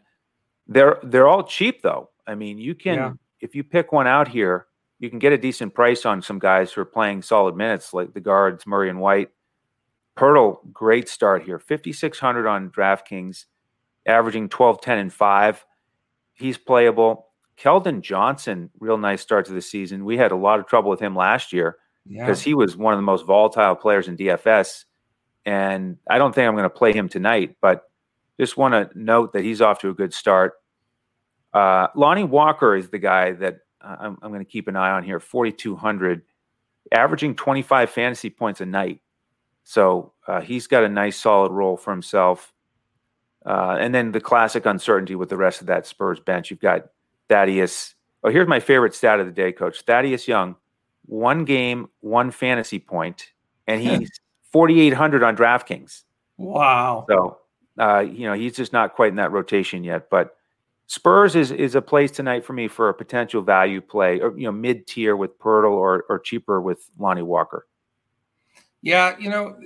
[0.66, 2.10] They're they're all cheap though.
[2.26, 3.12] I mean, you can yeah.
[3.40, 4.66] if you pick one out here,
[4.98, 8.14] you can get a decent price on some guys who are playing solid minutes, like
[8.14, 9.30] the guards Murray and White.
[10.16, 13.46] Poeltl, great start here, 5600 on DraftKings,
[14.06, 15.64] averaging 12, 10, and five.
[16.34, 17.28] He's playable.
[17.58, 20.04] Keldon Johnson, real nice start to the season.
[20.04, 22.50] We had a lot of trouble with him last year because yeah.
[22.50, 24.84] he was one of the most volatile players in DFS.
[25.46, 27.84] And I don't think I'm going to play him tonight, but
[28.38, 30.54] just want to note that he's off to a good start.
[31.52, 34.90] Uh, Lonnie Walker is the guy that uh, I'm, I'm going to keep an eye
[34.90, 36.22] on here, 4,200,
[36.92, 39.00] averaging 25 fantasy points a night.
[39.62, 42.52] So uh, he's got a nice solid role for himself.
[43.46, 46.50] Uh, and then the classic uncertainty with the rest of that Spurs bench.
[46.50, 46.86] You've got
[47.28, 47.94] Thaddeus.
[48.22, 49.82] Oh, here's my favorite stat of the day, coach.
[49.82, 50.56] Thaddeus Young,
[51.06, 53.32] one game, one fantasy point,
[53.66, 54.10] and he's
[54.52, 56.04] 4,800 on DraftKings.
[56.36, 57.06] Wow.
[57.08, 57.38] So,
[57.78, 60.10] uh, you know, he's just not quite in that rotation yet.
[60.10, 60.36] But
[60.86, 64.44] Spurs is is a place tonight for me for a potential value play, or you
[64.44, 67.66] know, mid tier with Poeltl or or cheaper with Lonnie Walker.
[68.82, 69.56] Yeah, you know,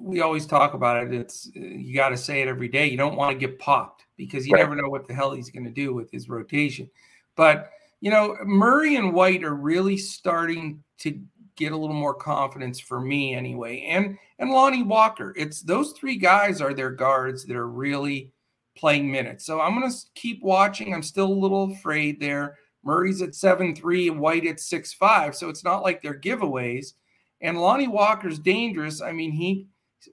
[0.00, 1.12] we always talk about it.
[1.12, 2.88] It's you got to say it every day.
[2.88, 4.60] You don't want to get popped because you right.
[4.60, 6.88] never know what the hell he's going to do with his rotation.
[7.34, 11.20] But you know, Murray and White are really starting to
[11.56, 13.86] get a little more confidence for me anyway.
[13.88, 15.34] And and Lonnie Walker.
[15.36, 18.32] It's those three guys are their guards that are really
[18.76, 19.44] playing minutes.
[19.44, 20.94] So I'm going to keep watching.
[20.94, 22.56] I'm still a little afraid there.
[22.82, 25.34] Murray's at 7-3 White at 6-5.
[25.34, 26.94] So it's not like they're giveaways.
[27.42, 29.02] And Lonnie Walker's dangerous.
[29.02, 29.66] I mean, he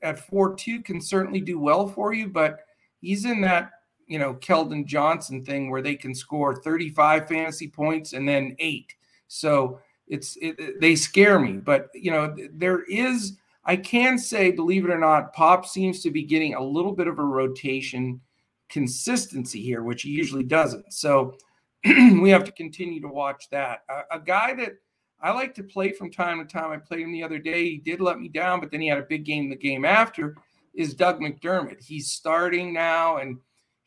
[0.03, 2.59] at 4-2 can certainly do well for you, but
[2.99, 3.71] he's in that,
[4.07, 8.95] you know, Keldon Johnson thing where they can score 35 fantasy points and then eight.
[9.27, 11.53] So it's it, they scare me.
[11.53, 13.37] But you know, there is
[13.67, 17.07] I can say, believe it or not, Pop seems to be getting a little bit
[17.07, 18.21] of a rotation
[18.69, 20.93] consistency here, which he usually doesn't.
[20.93, 21.35] So
[21.85, 23.83] we have to continue to watch that.
[23.89, 24.77] A, a, guy that
[25.21, 26.71] I like to play from time to time.
[26.71, 27.65] I played him the other day.
[27.65, 30.35] He did let me down, but then he had a big game the game after.
[30.73, 31.83] Is Doug McDermott?
[31.83, 33.37] He's starting now, and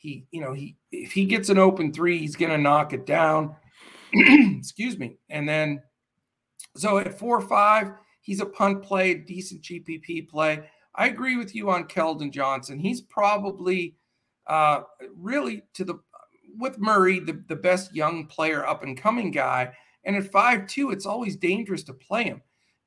[0.01, 3.05] he, you know, he if he gets an open three, he's going to knock it
[3.05, 3.55] down.
[4.15, 5.19] Excuse me.
[5.29, 5.83] And then,
[6.75, 7.93] so at four or five,
[8.23, 10.63] he's a punt play, decent GPP play.
[10.95, 12.79] I agree with you on Keldon Johnson.
[12.79, 13.97] He's probably
[14.47, 14.83] uh,
[15.17, 16.01] really to the
[16.59, 19.71] with Murray, the, the best young player up and coming guy.
[20.05, 22.41] And at five two, it's always dangerous to play him.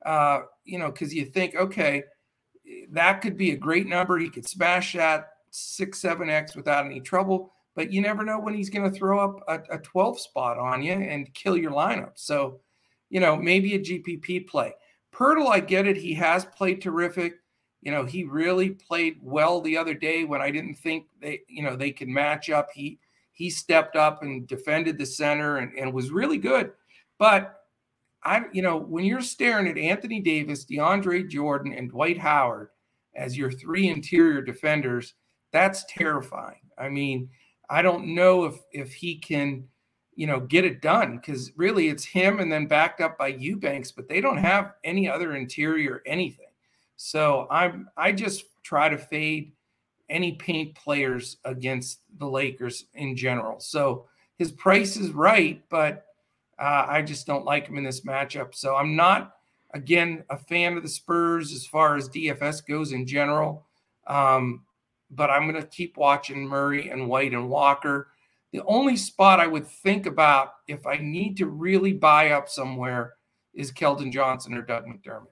[0.04, 2.02] Uh, you know, because you think, okay,
[2.90, 4.18] that could be a great number.
[4.18, 7.52] He could smash that six, seven X without any trouble.
[7.74, 10.82] But you never know when he's going to throw up a, a 12 spot on
[10.82, 12.12] you and kill your lineup.
[12.14, 12.60] So,
[13.10, 14.72] you know, maybe a GPP play.
[15.12, 15.96] Poeltl, I get it.
[15.96, 17.34] He has played terrific.
[17.82, 21.62] You know, he really played well the other day when I didn't think they, you
[21.62, 22.68] know, they could match up.
[22.72, 22.98] He
[23.32, 26.70] he stepped up and defended the center and, and was really good.
[27.18, 27.64] But
[28.22, 32.68] I, you know, when you're staring at Anthony Davis, DeAndre Jordan, and Dwight Howard
[33.14, 35.14] as your three interior defenders,
[35.54, 36.58] that's terrifying.
[36.76, 37.30] I mean,
[37.70, 39.68] I don't know if if he can,
[40.16, 43.92] you know, get it done because really it's him and then backed up by Eubanks,
[43.92, 46.48] but they don't have any other interior anything.
[46.96, 49.52] So I'm I just try to fade
[50.10, 53.60] any paint players against the Lakers in general.
[53.60, 56.06] So his price is right, but
[56.58, 58.54] uh, I just don't like him in this matchup.
[58.56, 59.36] So I'm not
[59.72, 63.64] again a fan of the Spurs as far as DFS goes in general.
[64.08, 64.62] Um,
[65.14, 68.08] but I'm going to keep watching Murray and White and Walker.
[68.52, 73.14] The only spot I would think about if I need to really buy up somewhere
[73.52, 75.28] is Keldon Johnson or Doug McDermott.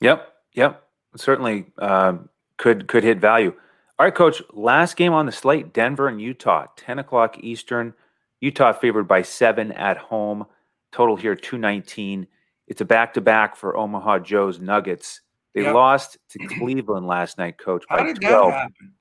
[0.00, 0.34] Yep.
[0.54, 0.82] Yep,
[1.16, 2.14] certainly uh,
[2.56, 3.54] could could hit value.
[3.98, 4.42] All right, coach.
[4.52, 7.94] Last game on the slate: Denver and Utah, ten o'clock Eastern.
[8.40, 10.46] Utah favored by seven at home.
[10.90, 12.26] Total here two nineteen.
[12.66, 15.20] It's a back to back for Omaha Joe's Nuggets.
[15.54, 15.74] They yep.
[15.74, 17.84] lost to Cleveland last night, coach.
[17.88, 18.50] How did 12.
[18.50, 18.92] that happen?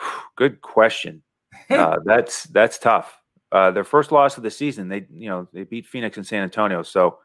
[0.36, 1.22] Good question.
[1.68, 3.16] Uh, that's that's tough.
[3.52, 4.88] Uh, their first loss of the season.
[4.88, 6.82] They you know they beat Phoenix and San Antonio.
[6.82, 7.18] So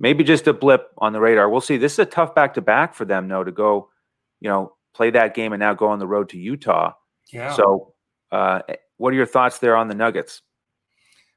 [0.00, 1.48] maybe just a blip on the radar.
[1.48, 1.76] We'll see.
[1.76, 3.90] This is a tough back to back for them, though, to go,
[4.40, 6.92] you know, play that game and now go on the road to Utah.
[7.32, 7.52] Yeah.
[7.52, 7.94] So,
[8.32, 8.62] uh,
[8.96, 10.42] what are your thoughts there on the Nuggets?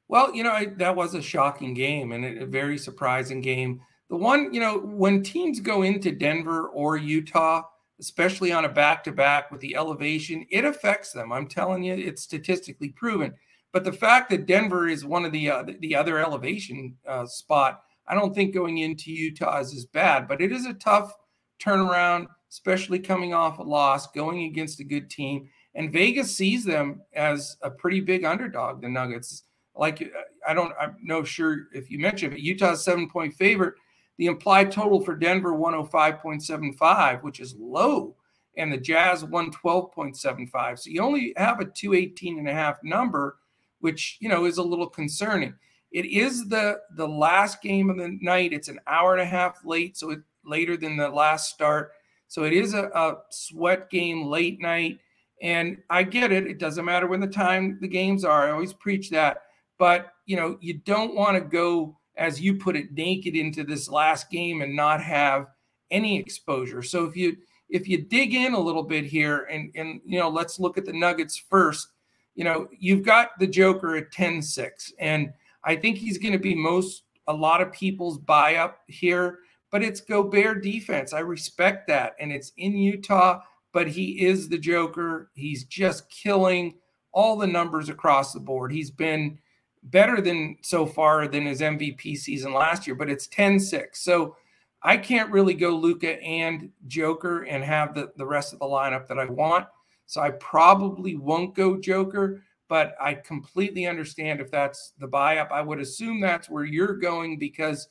[0.08, 3.80] Well, you know, I, that was a shocking game and a, a very surprising game.
[4.10, 7.62] The one, you know, when teams go into Denver or Utah,
[8.00, 11.32] especially on a back to back with the elevation, it affects them.
[11.32, 13.34] I'm telling you, it's statistically proven.
[13.72, 17.82] But the fact that Denver is one of the uh, the other elevation uh, spot
[18.06, 21.14] I don't think going into Utah is as bad, but it is a tough
[21.62, 25.48] turnaround, especially coming off a loss, going against a good team.
[25.74, 29.44] And Vegas sees them as a pretty big underdog, the Nuggets.
[29.74, 30.12] like
[30.46, 33.74] I don't I'm no sure if you mentioned but Utah's seven point favorite.
[34.18, 38.14] The implied total for Denver 105.75, which is low,
[38.56, 40.78] and the Jazz 112.75.
[40.78, 43.38] So you only have a 218 and a half number,
[43.80, 45.54] which you know is a little concerning.
[45.90, 48.52] It is the the last game of the night.
[48.52, 51.92] It's an hour and a half late, so it later than the last start.
[52.28, 55.00] So it is a, a sweat game late night.
[55.42, 56.46] And I get it.
[56.46, 58.48] It doesn't matter when the time the games are.
[58.48, 59.42] I always preach that.
[59.78, 63.88] But you know, you don't want to go, as you put it, naked into this
[63.88, 65.46] last game and not have
[65.90, 66.82] any exposure.
[66.82, 67.36] So if you
[67.68, 70.84] if you dig in a little bit here and and you know, let's look at
[70.84, 71.88] the Nuggets first.
[72.34, 76.56] You know, you've got the Joker at 10-6, and I think he's going to be
[76.56, 79.38] most a lot of people's buy up here
[79.74, 81.12] but it's Gobert defense.
[81.12, 82.14] I respect that.
[82.20, 83.40] And it's in Utah,
[83.72, 85.32] but he is the Joker.
[85.34, 86.74] He's just killing
[87.10, 88.70] all the numbers across the board.
[88.70, 89.36] He's been
[89.84, 94.00] better than so far than his MVP season last year, but it's 10 6.
[94.00, 94.36] So
[94.82, 99.06] I can't really go Luka and Joker and have the, the rest of the lineup
[99.08, 99.66] that I want.
[100.06, 105.50] So I probably won't go Joker, but I completely understand if that's the buy up.
[105.50, 107.88] I would assume that's where you're going because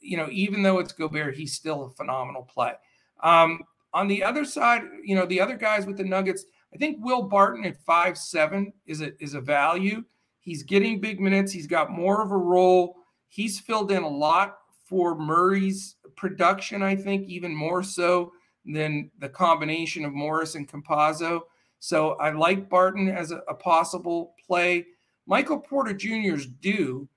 [0.00, 2.72] you know, even though it's Gobert, he's still a phenomenal play.
[3.22, 3.62] Um,
[3.92, 7.22] on the other side, you know, the other guys with the Nuggets, I think Will
[7.22, 10.04] Barton at five seven is a is a value.
[10.42, 11.52] He's getting big minutes.
[11.52, 12.96] He's got more of a role.
[13.28, 16.82] He's filled in a lot for Murray's production.
[16.82, 18.32] I think even more so
[18.66, 21.42] than the combination of Morris and Campazzo.
[21.78, 24.86] So I like Barton as a, a possible play.
[25.26, 27.08] Michael Porter Jr.'s due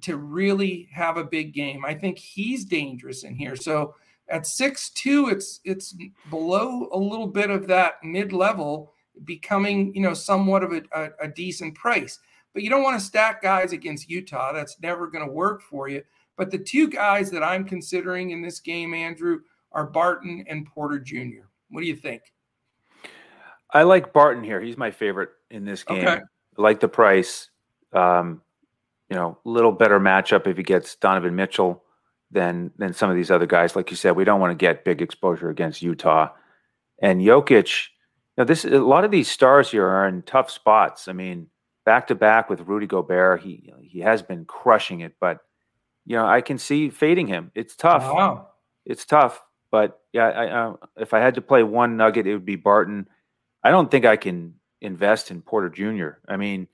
[0.00, 1.84] to really have a big game.
[1.84, 3.56] I think he's dangerous in here.
[3.56, 3.94] So
[4.28, 5.94] at six two, it's it's
[6.30, 8.92] below a little bit of that mid level,
[9.24, 12.18] becoming you know somewhat of a, a, a decent price.
[12.52, 14.52] But you don't want to stack guys against Utah.
[14.52, 16.02] That's never going to work for you.
[16.36, 19.40] But the two guys that I'm considering in this game, Andrew,
[19.72, 21.46] are Barton and Porter Jr.
[21.68, 22.22] What do you think?
[23.72, 24.60] I like Barton here.
[24.60, 26.06] He's my favorite in this game.
[26.06, 26.20] Okay.
[26.58, 27.50] I like the price.
[27.92, 28.42] Um,
[29.08, 31.82] you know, a little better matchup if he gets Donovan Mitchell
[32.30, 33.74] than than some of these other guys.
[33.74, 36.30] Like you said, we don't want to get big exposure against Utah.
[37.02, 37.88] And Jokic,
[38.36, 41.08] you know, this a lot of these stars here are in tough spots.
[41.08, 41.48] I mean,
[41.90, 45.40] back to back with Rudy Gobert, he he has been crushing it, but
[46.06, 47.50] you know, I can see fading him.
[47.56, 48.04] It's tough.
[48.04, 48.50] Wow.
[48.86, 52.44] It's tough, but yeah, I, uh, if I had to play one nugget, it would
[52.44, 53.08] be Barton.
[53.64, 56.20] I don't think I can invest in Porter Jr.
[56.28, 56.68] I mean,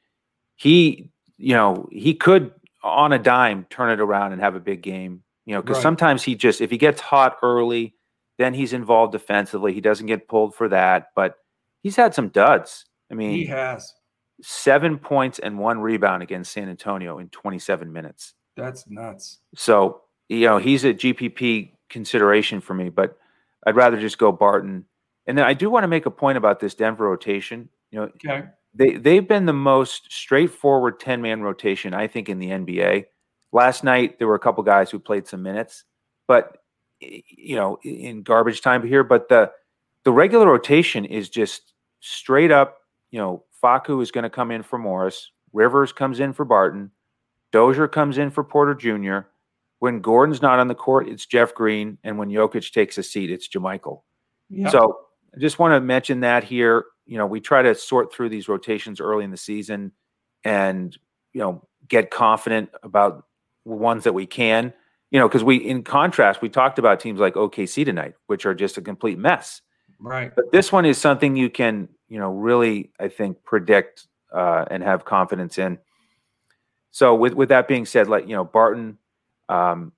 [0.55, 2.53] he you know, he could
[2.83, 5.23] on a dime turn it around and have a big game.
[5.47, 5.83] You know, because right.
[5.83, 7.95] sometimes he just if he gets hot early,
[8.37, 9.73] then he's involved defensively.
[9.73, 11.37] He doesn't get pulled for that, but
[11.83, 12.85] he's had some duds.
[13.11, 13.95] I mean, he has
[14.43, 18.35] seven points and one rebound against San Antonio in 27 minutes.
[18.57, 19.39] That's nuts.
[19.55, 23.19] So, you know, he's a GPP consideration for me, but
[23.67, 24.85] I'd rather just go Barton.
[25.27, 27.69] And then I do want to make a point about this Denver rotation.
[27.91, 32.39] You know, okay they they've been the most straightforward 10 man rotation I think in
[32.39, 33.07] the NBA.
[33.53, 35.85] Last night there were a couple guys who played some minutes,
[36.29, 36.59] but
[37.01, 39.51] you know, in garbage time here, but the
[40.05, 42.79] the regular rotation is just straight up,
[43.11, 46.91] you know, Facu is going to come in for Morris, Rivers comes in for Barton,
[47.51, 49.29] Dozier comes in for Porter Jr.
[49.79, 53.31] When Gordon's not on the court, it's Jeff Green, and when Jokic takes a seat,
[53.31, 54.03] it's JaMychal.
[54.51, 54.71] Yep.
[54.71, 54.99] So
[55.35, 58.49] I just want to mention that here you know, we try to sort through these
[58.49, 59.93] rotations early in the season
[60.45, 60.97] and,
[61.33, 63.25] you know, get confident about
[63.65, 64.73] ones that we can,
[65.11, 68.55] you know, because we, in contrast, we talked about teams like OKC tonight, which are
[68.55, 69.63] just a complete mess.
[70.01, 70.35] Right.
[70.35, 74.83] But this one is something you can, you know, really, I think, predict uh, and
[74.83, 75.79] have confidence in.
[76.91, 78.99] So with with that being said, like you know, Barton,
[79.49, 79.93] um,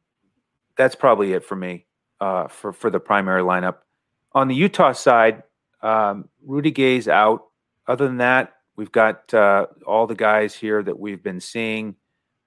[0.76, 1.86] that's probably it for me
[2.20, 3.76] uh, for for the primary lineup.
[4.32, 5.42] On the Utah side,
[5.82, 7.44] um, Rudy Gay's out.
[7.86, 11.96] Other than that, we've got uh, all the guys here that we've been seeing.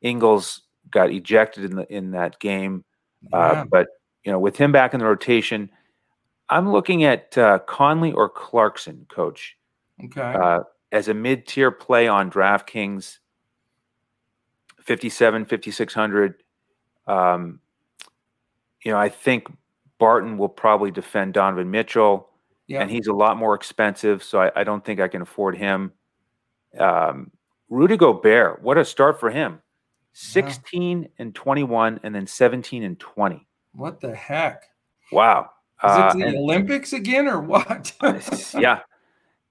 [0.02, 2.84] Ingles got ejected in the in that game,
[3.34, 3.64] uh, yeah.
[3.64, 3.88] but
[4.24, 5.70] you know, with him back in the rotation,
[6.52, 9.58] I'm looking at uh, Conley or Clarkson, coach.
[10.04, 10.22] Okay.
[10.22, 13.20] Uh, as a mid-tier play on DraftKings,
[14.84, 16.44] 57, 5600.
[17.08, 17.60] Um,
[18.84, 19.48] you know, I think
[19.98, 22.32] Barton will probably defend Donovan Mitchell
[22.72, 22.82] yeah.
[22.82, 25.92] and he's a lot more expensive, so I, I don't think I can afford him.
[26.80, 27.32] Um,
[27.70, 29.60] Rudy Gobert, what a start for him!
[30.14, 31.08] Sixteen yeah.
[31.20, 33.48] and twenty-one, and then seventeen and twenty.
[33.74, 34.64] What the heck?
[35.12, 35.50] Wow!
[35.84, 37.92] Is uh, it the and, Olympics again, or what?
[38.58, 38.82] yeah.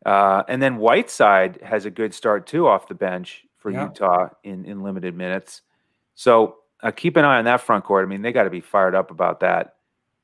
[0.07, 3.87] Uh, and then Whiteside has a good start too off the bench for yeah.
[3.87, 5.63] Utah in in limited minutes.
[6.15, 8.07] So uh, keep an eye on that front court.
[8.07, 9.77] I mean, they got to be fired up about that.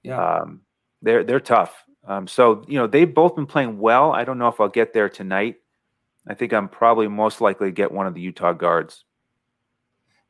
[0.02, 0.60] Yeah, um,
[1.02, 1.84] they're they're tough.
[2.06, 4.12] Um, so you know they've both been playing well.
[4.12, 5.56] I don't know if I'll get there tonight.
[6.28, 9.04] I think I'm probably most likely to get one of the Utah guards.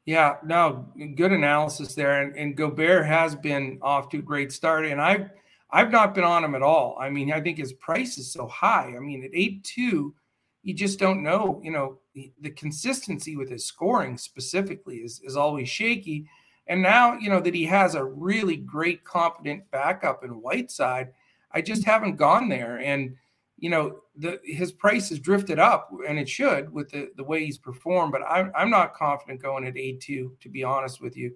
[0.06, 2.22] Yeah, no, good analysis there.
[2.22, 5.30] And, and Gobert has been off to a great start, and I've
[5.70, 6.96] I've not been on him at all.
[7.00, 8.94] I mean, I think his price is so high.
[8.96, 10.14] I mean, at eight two,
[10.62, 11.60] you just don't know.
[11.62, 16.28] You know, the, consistency with his scoring specifically is is always shaky.
[16.68, 21.12] And now, you know, that he has a really great, competent backup in Whiteside,
[21.52, 22.78] I just haven't gone there.
[22.80, 23.16] And
[23.58, 27.44] you know, the his price has drifted up, and it should with the, the way
[27.44, 28.12] he's performed.
[28.12, 31.34] But I'm I'm not confident going at eight two, to be honest with you.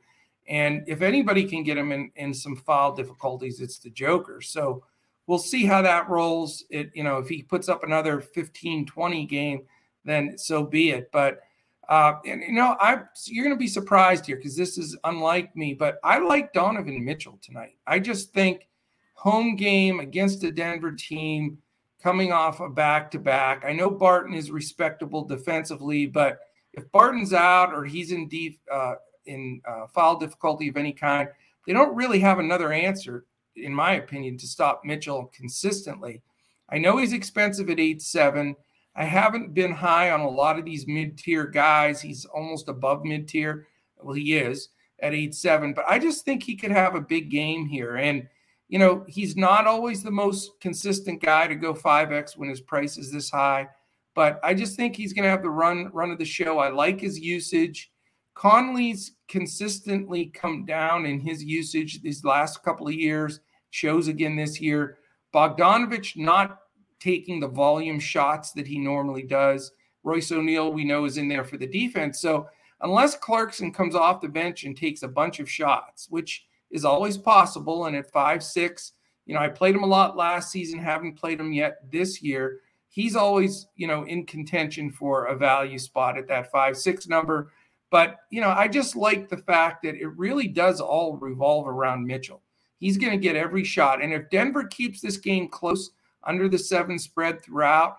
[0.51, 4.41] And if anybody can get him in in some foul difficulties, it's the Joker.
[4.41, 4.83] So
[5.29, 6.65] we'll see how that rolls.
[6.71, 9.63] It you know if he puts up another 15, 20 game,
[10.05, 11.09] then so be it.
[11.13, 11.41] But
[11.89, 15.55] uh, and you know I you're going to be surprised here because this is unlike
[15.55, 15.73] me.
[15.73, 17.77] But I like Donovan Mitchell tonight.
[17.87, 18.67] I just think
[19.15, 21.59] home game against a Denver team
[22.03, 23.65] coming off a back to back.
[23.65, 26.41] I know Barton is respectable defensively, but
[26.73, 28.95] if Barton's out or he's in deep uh,
[29.31, 31.29] in uh, foul difficulty of any kind,
[31.67, 33.25] they don't really have another answer,
[33.57, 36.23] in my opinion, to stop Mitchell consistently.
[36.69, 38.57] I know he's expensive at eight seven.
[38.95, 42.01] I haven't been high on a lot of these mid tier guys.
[42.01, 43.67] He's almost above mid tier.
[44.03, 44.69] Well, he is
[45.01, 48.29] at eight seven, but I just think he could have a big game here and
[48.71, 52.97] you know, he's not always the most consistent guy to go 5x when his price
[52.97, 53.69] is this high,
[54.15, 56.59] but I just think he's going to have the run run of the show.
[56.59, 57.91] I like his usage.
[58.35, 64.61] Conley's consistently come down in his usage these last couple of years, shows again this
[64.61, 64.99] year.
[65.35, 66.61] Bogdanovich not
[66.99, 69.73] taking the volume shots that he normally does.
[70.03, 72.21] Royce O'Neale, we know, is in there for the defense.
[72.21, 72.49] So
[72.81, 77.19] unless Clarkson comes off the bench and takes a bunch of shots, which is always
[77.19, 77.87] possible.
[77.87, 78.93] And at five six,
[79.27, 82.61] you know, I played him a lot last season, haven't played him yet this year.
[82.89, 87.53] He's always, you know, in contention for a value spot at that five six number.
[87.91, 92.07] But, you know, I just like the fact that it really does all revolve around
[92.07, 92.43] Mitchell.
[92.79, 94.03] He's going to get every shot.
[94.03, 95.91] And if Denver keeps this game close
[96.25, 97.97] under the seven spread throughout,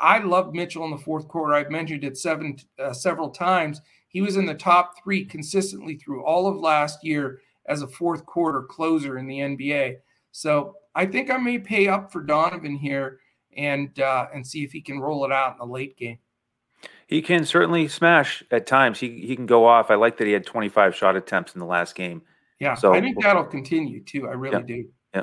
[0.00, 1.54] I love Mitchell in the fourth quarter.
[1.54, 3.80] I've mentioned it seven uh, several times.
[4.08, 8.26] He was in the top three consistently through all of last year as a fourth
[8.26, 9.96] quarter closer in the NBA.
[10.32, 13.20] So I think I may pay up for Donovan here
[13.56, 16.18] and uh, and see if he can roll it out in the late game.
[17.10, 19.00] He can certainly smash at times.
[19.00, 19.90] He he can go off.
[19.90, 22.22] I like that he had 25 shot attempts in the last game.
[22.60, 24.28] Yeah, so I think that'll continue too.
[24.28, 24.88] I really yeah, do.
[25.14, 25.22] Yeah.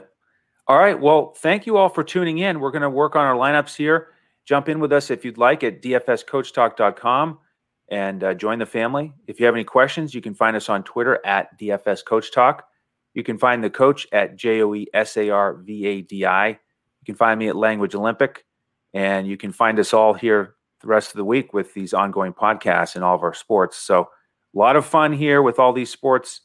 [0.68, 1.00] All right.
[1.00, 2.60] Well, thank you all for tuning in.
[2.60, 4.10] We're going to work on our lineups here.
[4.44, 7.40] Jump in with us if you'd like at dfscoachtalk.com
[7.88, 9.14] and uh, join the family.
[9.26, 12.68] If you have any questions, you can find us on Twitter at DFS Coach Talk.
[13.14, 16.26] You can find the coach at J O E S A R V A D
[16.26, 16.50] I.
[16.50, 18.46] You can find me at Language Olympic,
[18.94, 22.34] and you can find us all here the rest of the week with these ongoing
[22.34, 23.78] podcasts and all of our sports.
[23.78, 24.10] So,
[24.56, 26.42] a lot of fun here with all these sports,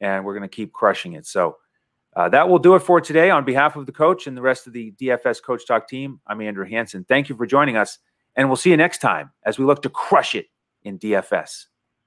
[0.00, 1.26] and we're going to keep crushing it.
[1.26, 1.56] So,
[2.14, 3.30] uh, that will do it for today.
[3.30, 6.40] On behalf of the coach and the rest of the DFS Coach Talk team, I'm
[6.40, 7.04] Andrew Hanson.
[7.04, 7.98] Thank you for joining us,
[8.34, 10.46] and we'll see you next time as we look to crush it
[10.82, 11.66] in DFS.